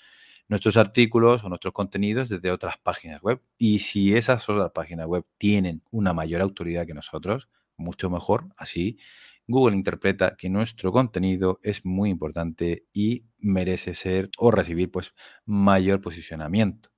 nuestros 0.48 0.76
artículos 0.76 1.44
o 1.44 1.50
nuestros 1.50 1.72
contenidos 1.72 2.30
desde 2.30 2.50
otras 2.50 2.78
páginas 2.80 3.22
web. 3.22 3.40
Y 3.60 3.78
si 3.78 4.16
esas 4.16 4.50
otras 4.50 4.72
páginas 4.72 5.06
web 5.06 5.24
tienen 5.38 5.84
una 5.92 6.14
mayor 6.14 6.42
autoridad 6.42 6.88
que 6.88 6.96
nosotros, 6.96 7.48
mucho 7.78 8.10
mejor. 8.10 8.48
Así, 8.58 8.98
Google 9.50 9.76
interpreta 9.76 10.36
que 10.38 10.50
nuestro 10.50 10.92
contenido 10.92 11.60
es 11.64 11.84
muy 11.84 12.12
importante 12.12 12.86
y 12.94 13.26
merece 13.40 13.96
ser 13.96 14.30
o 14.38 14.52
recibir 14.52 14.92
pues 14.92 15.14
mayor 15.46 16.02
posicionamiento. 16.02 16.92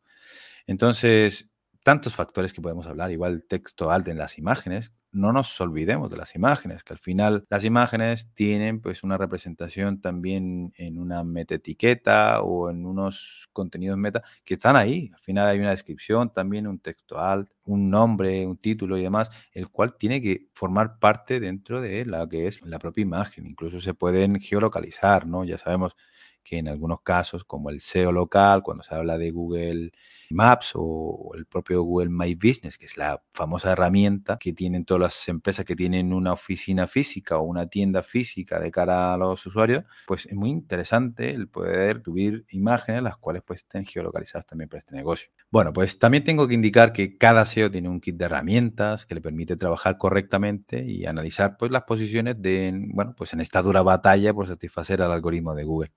Entonces, 0.67 1.49
tantos 1.83 2.15
factores 2.15 2.53
que 2.53 2.61
podemos 2.61 2.87
hablar, 2.87 3.11
igual 3.11 3.45
texto 3.47 3.91
alto 3.91 4.11
en 4.11 4.17
las 4.17 4.37
imágenes, 4.37 4.93
no 5.11 5.33
nos 5.33 5.59
olvidemos 5.61 6.09
de 6.09 6.17
las 6.17 6.35
imágenes, 6.35 6.83
que 6.83 6.93
al 6.93 6.99
final 6.99 7.45
las 7.49 7.63
imágenes 7.65 8.29
tienen 8.33 8.81
pues 8.81 9.03
una 9.03 9.17
representación 9.17 10.01
también 10.01 10.73
en 10.77 10.99
una 10.99 11.23
meta 11.23 11.55
etiqueta 11.55 12.41
o 12.41 12.69
en 12.69 12.85
unos 12.85 13.49
contenidos 13.53 13.97
meta 13.97 14.23
que 14.43 14.55
están 14.55 14.75
ahí. 14.75 15.11
Al 15.13 15.19
final 15.19 15.47
hay 15.47 15.59
una 15.59 15.71
descripción, 15.71 16.31
también 16.33 16.67
un 16.67 16.79
texto 16.79 17.19
alt, 17.19 17.49
un 17.65 17.89
nombre, 17.89 18.45
un 18.47 18.57
título 18.57 18.97
y 18.97 19.03
demás, 19.03 19.29
el 19.53 19.69
cual 19.69 19.95
tiene 19.97 20.21
que 20.21 20.47
formar 20.53 20.99
parte 20.99 21.39
dentro 21.39 21.81
de 21.81 22.05
la 22.05 22.27
que 22.27 22.47
es 22.47 22.61
la 22.63 22.79
propia 22.79 23.01
imagen. 23.03 23.45
Incluso 23.47 23.79
se 23.81 23.93
pueden 23.93 24.39
geolocalizar, 24.39 25.27
¿no? 25.27 25.43
Ya 25.43 25.57
sabemos 25.57 25.95
que 26.43 26.57
en 26.59 26.67
algunos 26.67 27.01
casos, 27.01 27.43
como 27.43 27.69
el 27.69 27.81
SEO 27.81 28.11
local, 28.11 28.63
cuando 28.63 28.83
se 28.83 28.93
habla 28.95 29.17
de 29.17 29.31
Google 29.31 29.91
Maps 30.29 30.71
o 30.75 31.31
el 31.35 31.45
propio 31.45 31.83
Google 31.83 32.09
My 32.09 32.35
Business, 32.35 32.77
que 32.77 32.85
es 32.85 32.97
la 32.97 33.21
famosa 33.31 33.71
herramienta 33.73 34.37
que 34.37 34.53
tienen 34.53 34.85
todas 34.85 35.01
las 35.01 35.27
empresas 35.27 35.65
que 35.65 35.75
tienen 35.75 36.13
una 36.13 36.33
oficina 36.33 36.87
física 36.87 37.37
o 37.37 37.43
una 37.43 37.67
tienda 37.67 38.03
física 38.03 38.59
de 38.59 38.71
cara 38.71 39.13
a 39.13 39.17
los 39.17 39.45
usuarios, 39.45 39.83
pues 40.05 40.25
es 40.25 40.35
muy 40.35 40.49
interesante 40.49 41.31
el 41.31 41.47
poder 41.49 42.01
subir 42.03 42.45
imágenes 42.49 43.03
las 43.03 43.17
cuales 43.17 43.43
pues 43.45 43.61
estén 43.61 43.85
geolocalizadas 43.85 44.45
también 44.45 44.69
para 44.69 44.79
este 44.79 44.95
negocio. 44.95 45.29
Bueno, 45.53 45.73
pues 45.73 45.99
también 45.99 46.23
tengo 46.23 46.47
que 46.47 46.53
indicar 46.53 46.93
que 46.93 47.17
cada 47.17 47.41
SEO 47.41 47.69
tiene 47.69 47.89
un 47.89 47.99
kit 47.99 48.15
de 48.15 48.23
herramientas 48.25 49.05
que 49.05 49.15
le 49.15 49.21
permite 49.21 49.57
trabajar 49.57 49.97
correctamente 49.97 50.85
y 50.85 51.05
analizar 51.05 51.57
pues 51.57 51.71
las 51.71 51.83
posiciones 51.83 52.41
de, 52.41 52.71
bueno, 52.93 53.13
pues 53.17 53.33
en 53.33 53.41
esta 53.41 53.61
dura 53.61 53.81
batalla 53.81 54.33
por 54.33 54.47
satisfacer 54.47 55.01
al 55.01 55.11
algoritmo 55.11 55.53
de 55.53 55.65
Google. 55.65 55.91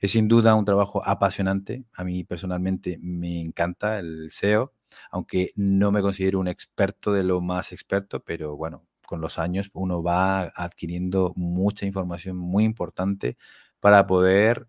Es 0.00 0.12
sin 0.12 0.28
duda 0.28 0.54
un 0.54 0.64
trabajo 0.66 1.02
apasionante. 1.06 1.84
A 1.94 2.04
mí 2.04 2.24
personalmente 2.24 2.98
me 3.02 3.40
encanta 3.40 3.98
el 4.00 4.26
SEO, 4.28 4.72
aunque 5.10 5.52
no 5.56 5.92
me 5.92 6.02
considero 6.02 6.40
un 6.40 6.48
experto 6.48 7.12
de 7.12 7.24
lo 7.24 7.40
más 7.42 7.72
experto, 7.72 8.20
pero 8.24 8.56
bueno, 8.56 8.86
con 9.06 9.20
los 9.20 9.38
años 9.38 9.70
uno 9.74 10.02
va 10.02 10.42
adquiriendo 10.56 11.32
mucha 11.36 11.86
información 11.86 12.36
muy 12.38 12.64
importante 12.64 13.36
para 13.80 14.06
poder 14.06 14.68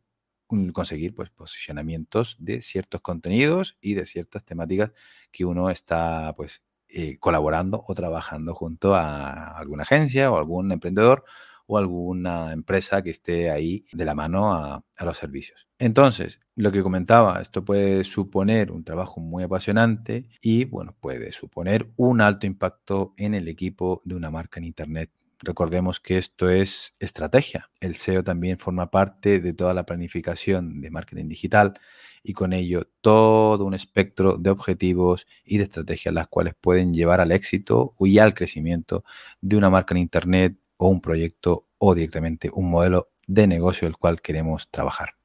conseguir 0.73 1.13
pues, 1.15 1.29
posicionamientos 1.29 2.37
de 2.39 2.61
ciertos 2.61 3.01
contenidos 3.01 3.77
y 3.81 3.93
de 3.93 4.05
ciertas 4.05 4.43
temáticas 4.45 4.91
que 5.31 5.45
uno 5.45 5.69
está 5.69 6.33
pues, 6.35 6.63
eh, 6.89 7.17
colaborando 7.19 7.83
o 7.87 7.93
trabajando 7.95 8.53
junto 8.53 8.95
a 8.95 9.57
alguna 9.57 9.83
agencia 9.83 10.31
o 10.31 10.37
algún 10.37 10.71
emprendedor 10.71 11.25
o 11.67 11.77
alguna 11.77 12.53
empresa 12.53 13.03
que 13.03 13.09
esté 13.09 13.51
ahí 13.51 13.85
de 13.91 14.05
la 14.05 14.15
mano 14.15 14.53
a, 14.53 14.83
los 14.99 15.17
servicios. 15.17 15.67
Entonces, 15.77 16.39
lo 16.55 16.71
que 16.71 16.81
comentaba, 16.81 17.41
esto 17.41 17.63
puede 17.63 18.03
suponer 18.03 18.71
un 18.71 18.83
trabajo 18.83 19.19
muy 19.19 19.43
apasionante 19.43 20.29
y, 20.41 20.65
bueno, 20.65 20.95
puede 20.99 21.31
suponer 21.33 21.91
un 21.97 22.21
alto 22.21 22.47
impacto 22.47 23.13
en 23.17 23.35
el 23.35 23.47
equipo 23.47 24.01
de 24.05 24.15
una 24.15 24.31
marca 24.31 24.59
en 24.59 24.63
Internet. 24.63 25.11
Recordemos 25.39 25.99
que 25.99 26.17
esto 26.17 26.49
es 26.49 26.95
estrategia. 26.99 27.69
El 27.79 27.95
SEO 27.95 28.23
también 28.23 28.57
forma 28.57 28.89
parte 28.89 29.39
de 29.39 29.53
toda 29.53 29.75
la 29.75 29.85
planificación 29.85 30.81
de 30.81 30.89
marketing 30.89 31.27
digital 31.27 31.79
y 32.23 32.33
con 32.33 32.53
ello 32.53 32.89
todo 33.01 33.63
un 33.63 33.75
espectro 33.75 34.37
de 34.37 34.49
objetivos 34.49 35.27
y 35.45 35.57
de 35.57 35.65
estrategias 35.65 36.13
las 36.13 36.27
cuales 36.27 36.55
pueden 36.59 36.91
llevar 36.91 37.21
al 37.21 37.31
éxito 37.31 37.93
y 37.99 38.17
al 38.17 38.33
crecimiento 38.33 39.03
de 39.39 39.57
una 39.57 39.69
marca 39.69 39.93
en 39.93 39.99
Internet 39.99 40.57
o 40.77 40.87
un 40.87 41.01
proyecto 41.01 41.67
o 41.77 41.93
directamente 41.93 42.49
un 42.51 42.71
modelo 42.71 43.09
de 43.27 43.45
negocio 43.45 43.87
el 43.87 43.95
cual 43.95 44.21
queremos 44.21 44.71
trabajar. 44.71 45.17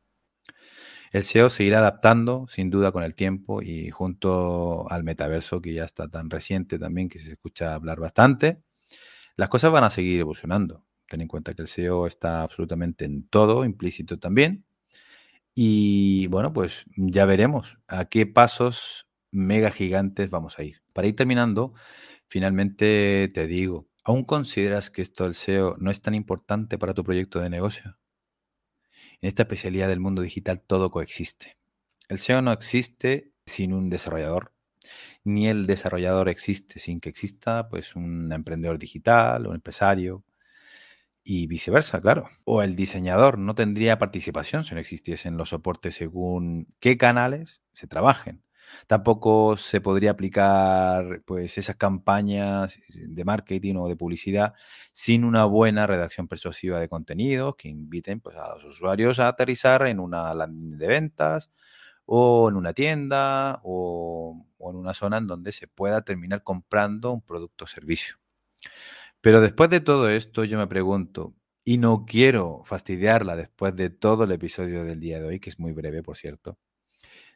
El 1.11 1.25
SEO 1.25 1.49
seguirá 1.49 1.79
adaptando 1.79 2.47
sin 2.49 2.71
duda 2.71 2.93
con 2.93 3.03
el 3.03 3.15
tiempo 3.15 3.63
y 3.63 3.91
junto 3.91 4.91
al 4.91 5.05
metaverso 5.05 5.63
que 5.63 5.73
ya 5.73 5.85
está 5.85 6.09
tan 6.09 6.29
reciente 6.29 6.79
también 6.79 7.09
que 7.09 7.19
se 7.19 7.31
escucha 7.31 7.75
hablar 7.75 8.01
bastante, 8.01 8.63
las 9.37 9.49
cosas 9.49 9.73
van 9.73 9.85
a 9.85 9.91
seguir 9.91 10.21
evolucionando. 10.21 10.85
Ten 11.09 11.21
en 11.21 11.29
cuenta 11.29 11.55
que 11.55 11.63
el 11.63 11.69
SEO 11.69 12.07
está 12.07 12.43
absolutamente 12.43 13.05
en 13.05 13.29
todo, 13.29 13.65
implícito 13.65 14.19
también. 14.19 14.65
Y 15.55 16.27
bueno, 16.29 16.53
pues 16.53 16.85
ya 16.97 17.27
veremos 17.27 17.79
a 17.87 18.07
qué 18.07 18.27
pasos 18.27 19.07
mega 19.31 19.71
gigantes 19.71 20.31
vamos 20.31 20.59
a 20.59 20.63
ir. 20.65 20.83
Para 20.93 21.09
ir 21.09 21.17
terminando, 21.17 21.75
finalmente 22.29 23.31
te 23.35 23.47
digo, 23.47 23.89
¿Aún 24.05 24.25
consideras 24.25 24.91
que 24.91 25.01
esto 25.01 25.25
del 25.25 25.35
SEO 25.35 25.77
no 25.79 25.91
es 25.93 26.03
tan 26.03 26.15
importante 26.15 26.77
para 26.77 26.93
tu 26.93 27.05
proyecto 27.05 27.39
de 27.39 27.49
negocio? 27.49 27.99
En 29.21 29.29
esta 29.29 29.45
especialidad 29.45 29.87
del 29.87 30.01
mundo 30.01 30.23
digital 30.23 30.61
todo 30.61 30.91
coexiste. 30.91 31.57
El 32.09 32.19
SEO 32.19 32.43
no 32.43 32.51
existe 32.51 33.33
sin 33.47 33.73
un 33.73 33.91
desarrollador, 33.91 34.53
ni 35.25 35.49
el 35.49 35.67
desarrollador 35.67 36.29
existe 36.29 36.79
sin 36.79 37.01
que 37.01 37.09
exista 37.11 37.69
pues 37.69 37.97
un 37.97 38.33
emprendedor 38.33 38.79
digital, 38.79 39.47
un 39.47 39.55
empresario 39.57 40.25
y 41.25 41.47
viceversa, 41.47 42.01
claro. 42.01 42.29
O 42.45 42.63
el 42.63 42.75
diseñador 42.77 43.39
no 43.39 43.55
tendría 43.55 43.99
participación 43.99 44.65
si 44.65 44.75
no 44.75 44.81
existiesen 44.81 45.37
los 45.37 45.51
soportes 45.51 45.95
según 45.97 46.67
qué 46.81 46.97
canales 46.99 47.63
se 47.75 47.87
trabajen. 47.87 48.43
Tampoco 48.87 49.57
se 49.57 49.81
podría 49.81 50.13
aplicar 50.13 51.23
pues 51.27 51.59
esas 51.59 51.77
campañas 51.77 52.79
de 52.89 53.25
marketing 53.25 53.77
o 53.77 53.89
de 53.89 53.97
publicidad 53.97 54.55
sin 54.93 55.25
una 55.25 55.45
buena 55.45 55.87
redacción 55.87 56.27
persuasiva 56.29 56.81
de 56.81 56.89
contenidos 56.89 57.57
que 57.57 57.69
inviten 57.69 58.21
pues, 58.21 58.37
a 58.37 58.49
los 58.55 58.65
usuarios 58.65 59.19
a 59.21 59.29
aterrizar 59.29 59.87
en 59.87 60.01
una 60.01 60.33
landing 60.35 60.79
de 60.79 60.87
ventas 60.89 61.51
o 62.15 62.49
en 62.51 62.57
una 62.57 62.75
tienda 62.75 63.61
o, 63.65 64.47
o 64.59 64.71
en 64.71 64.77
una 64.77 64.93
zona 64.93 65.19
en 65.19 65.27
donde 65.27 65.53
se 65.53 65.67
pueda 65.67 66.03
terminar 66.03 66.43
comprando 66.43 67.11
un 67.13 67.23
producto 67.23 67.65
o 67.65 67.69
servicio. 67.69 68.17
Pero 69.21 69.41
después 69.41 69.71
de 69.71 69.81
todo 69.81 70.11
esto 70.11 70.45
yo 70.45 70.59
me 70.59 70.67
pregunto, 70.67 71.35
y 71.65 71.79
no 71.79 72.05
quiero 72.07 72.63
fastidiarla 72.65 73.37
después 73.37 73.75
de 73.77 73.89
todo 73.89 74.25
el 74.25 74.33
episodio 74.33 74.85
del 74.85 75.01
día 75.01 75.21
de 75.21 75.27
hoy, 75.27 75.41
que 75.41 75.49
es 75.49 75.59
muy 75.59 75.73
breve, 75.73 76.03
por 76.03 76.17
cierto, 76.17 76.59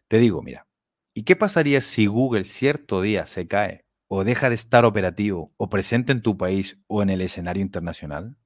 te 0.09 0.19
digo, 0.19 0.43
mira, 0.43 0.67
¿Y 1.19 1.23
qué 1.23 1.35
pasaría 1.35 1.81
si 1.81 2.05
Google 2.05 2.45
cierto 2.45 3.01
día 3.01 3.25
se 3.25 3.49
cae 3.49 3.87
o 4.07 4.23
deja 4.23 4.51
de 4.51 4.55
estar 4.55 4.85
operativo 4.85 5.51
o 5.57 5.71
presente 5.71 6.12
en 6.12 6.21
tu 6.21 6.37
país 6.37 6.79
o 6.89 7.03
en 7.03 7.09
el 7.09 7.23
escenario 7.23 7.62
internacional? 7.62 8.37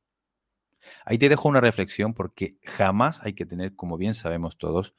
Ahí 1.04 1.18
te 1.18 1.28
dejo 1.28 1.48
una 1.48 1.60
reflexión 1.60 2.14
porque 2.14 2.56
jamás 2.64 3.20
hay 3.24 3.34
que 3.34 3.46
tener, 3.46 3.74
como 3.74 3.96
bien 3.96 4.14
sabemos 4.14 4.58
todos, 4.58 4.94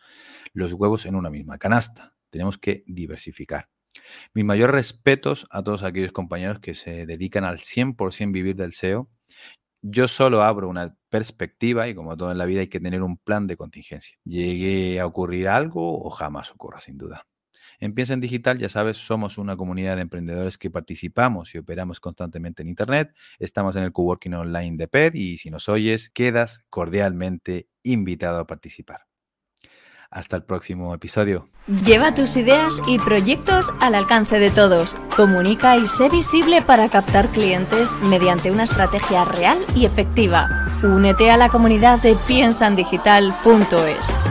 los 0.54 0.74
huevos 0.74 1.06
en 1.06 1.16
una 1.16 1.30
misma 1.30 1.58
canasta. 1.58 2.14
Tenemos 2.30 2.58
que 2.58 2.84
diversificar. 2.88 3.70
Mis 4.34 4.46
mayores 4.46 4.74
respetos 4.74 5.48
a 5.52 5.64
todos 5.64 5.84
aquellos 5.84 6.12
compañeros 6.12 6.60
que 6.60 6.74
se 6.74 7.06
dedican 7.06 7.44
al 7.44 7.60
100% 7.60 8.32
vivir 8.32 8.56
del 8.56 8.74
SEO. 8.74 9.10
Yo 9.82 10.08
solo 10.08 10.44
abro 10.44 10.70
una 10.70 10.96
perspectiva 11.10 11.88
y 11.88 11.96
como 11.96 12.16
todo 12.16 12.32
en 12.32 12.38
la 12.38 12.46
vida 12.46 12.62
hay 12.62 12.68
que 12.68 12.80
tener 12.80 13.02
un 13.02 13.18
plan 13.18 13.48
de 13.48 13.58
contingencia. 13.58 14.18
Llegue 14.26 15.00
a 15.00 15.06
ocurrir 15.08 15.48
algo 15.48 16.04
o 16.04 16.10
jamás 16.10 16.52
ocurra, 16.52 16.80
sin 16.80 16.98
duda. 16.98 17.26
En 17.82 17.94
Piensa 17.96 18.14
en 18.14 18.22
Digital, 18.22 18.60
ya 18.60 18.70
sabes, 18.70 18.98
somos 18.98 19.40
una 19.40 19.58
comunidad 19.58 19.96
de 19.96 20.04
emprendedores 20.04 20.60
que 20.60 20.70
participamos 20.70 21.56
y 21.56 21.58
operamos 21.58 22.00
constantemente 22.00 22.62
en 22.62 22.70
Internet. 22.70 23.16
Estamos 23.40 23.76
en 23.76 23.82
el 23.84 23.92
coworking 23.92 24.36
online 24.36 24.78
de 24.78 24.88
PED 24.88 25.16
y 25.16 25.38
si 25.40 25.50
nos 25.50 25.68
oyes, 25.68 26.12
quedas 26.12 26.62
cordialmente 26.70 27.68
invitado 27.82 28.38
a 28.38 28.46
participar. 28.46 29.08
Hasta 30.12 30.36
el 30.36 30.44
próximo 30.44 30.94
episodio. 30.94 31.48
Lleva 31.84 32.14
tus 32.14 32.38
ideas 32.38 32.80
y 32.86 33.00
proyectos 33.00 33.74
al 33.80 33.96
alcance 33.96 34.38
de 34.38 34.52
todos. 34.52 34.96
Comunica 35.16 35.76
y 35.78 35.88
sé 35.88 36.08
visible 36.10 36.62
para 36.62 36.88
captar 36.90 37.30
clientes 37.30 37.96
mediante 38.10 38.52
una 38.52 38.64
estrategia 38.64 39.26
real 39.26 39.58
y 39.76 39.86
efectiva. 39.86 40.68
Únete 40.84 41.32
a 41.32 41.38
la 41.38 41.50
comunidad 41.50 42.00
de 42.04 42.16
piensandigital.es. 42.28 44.24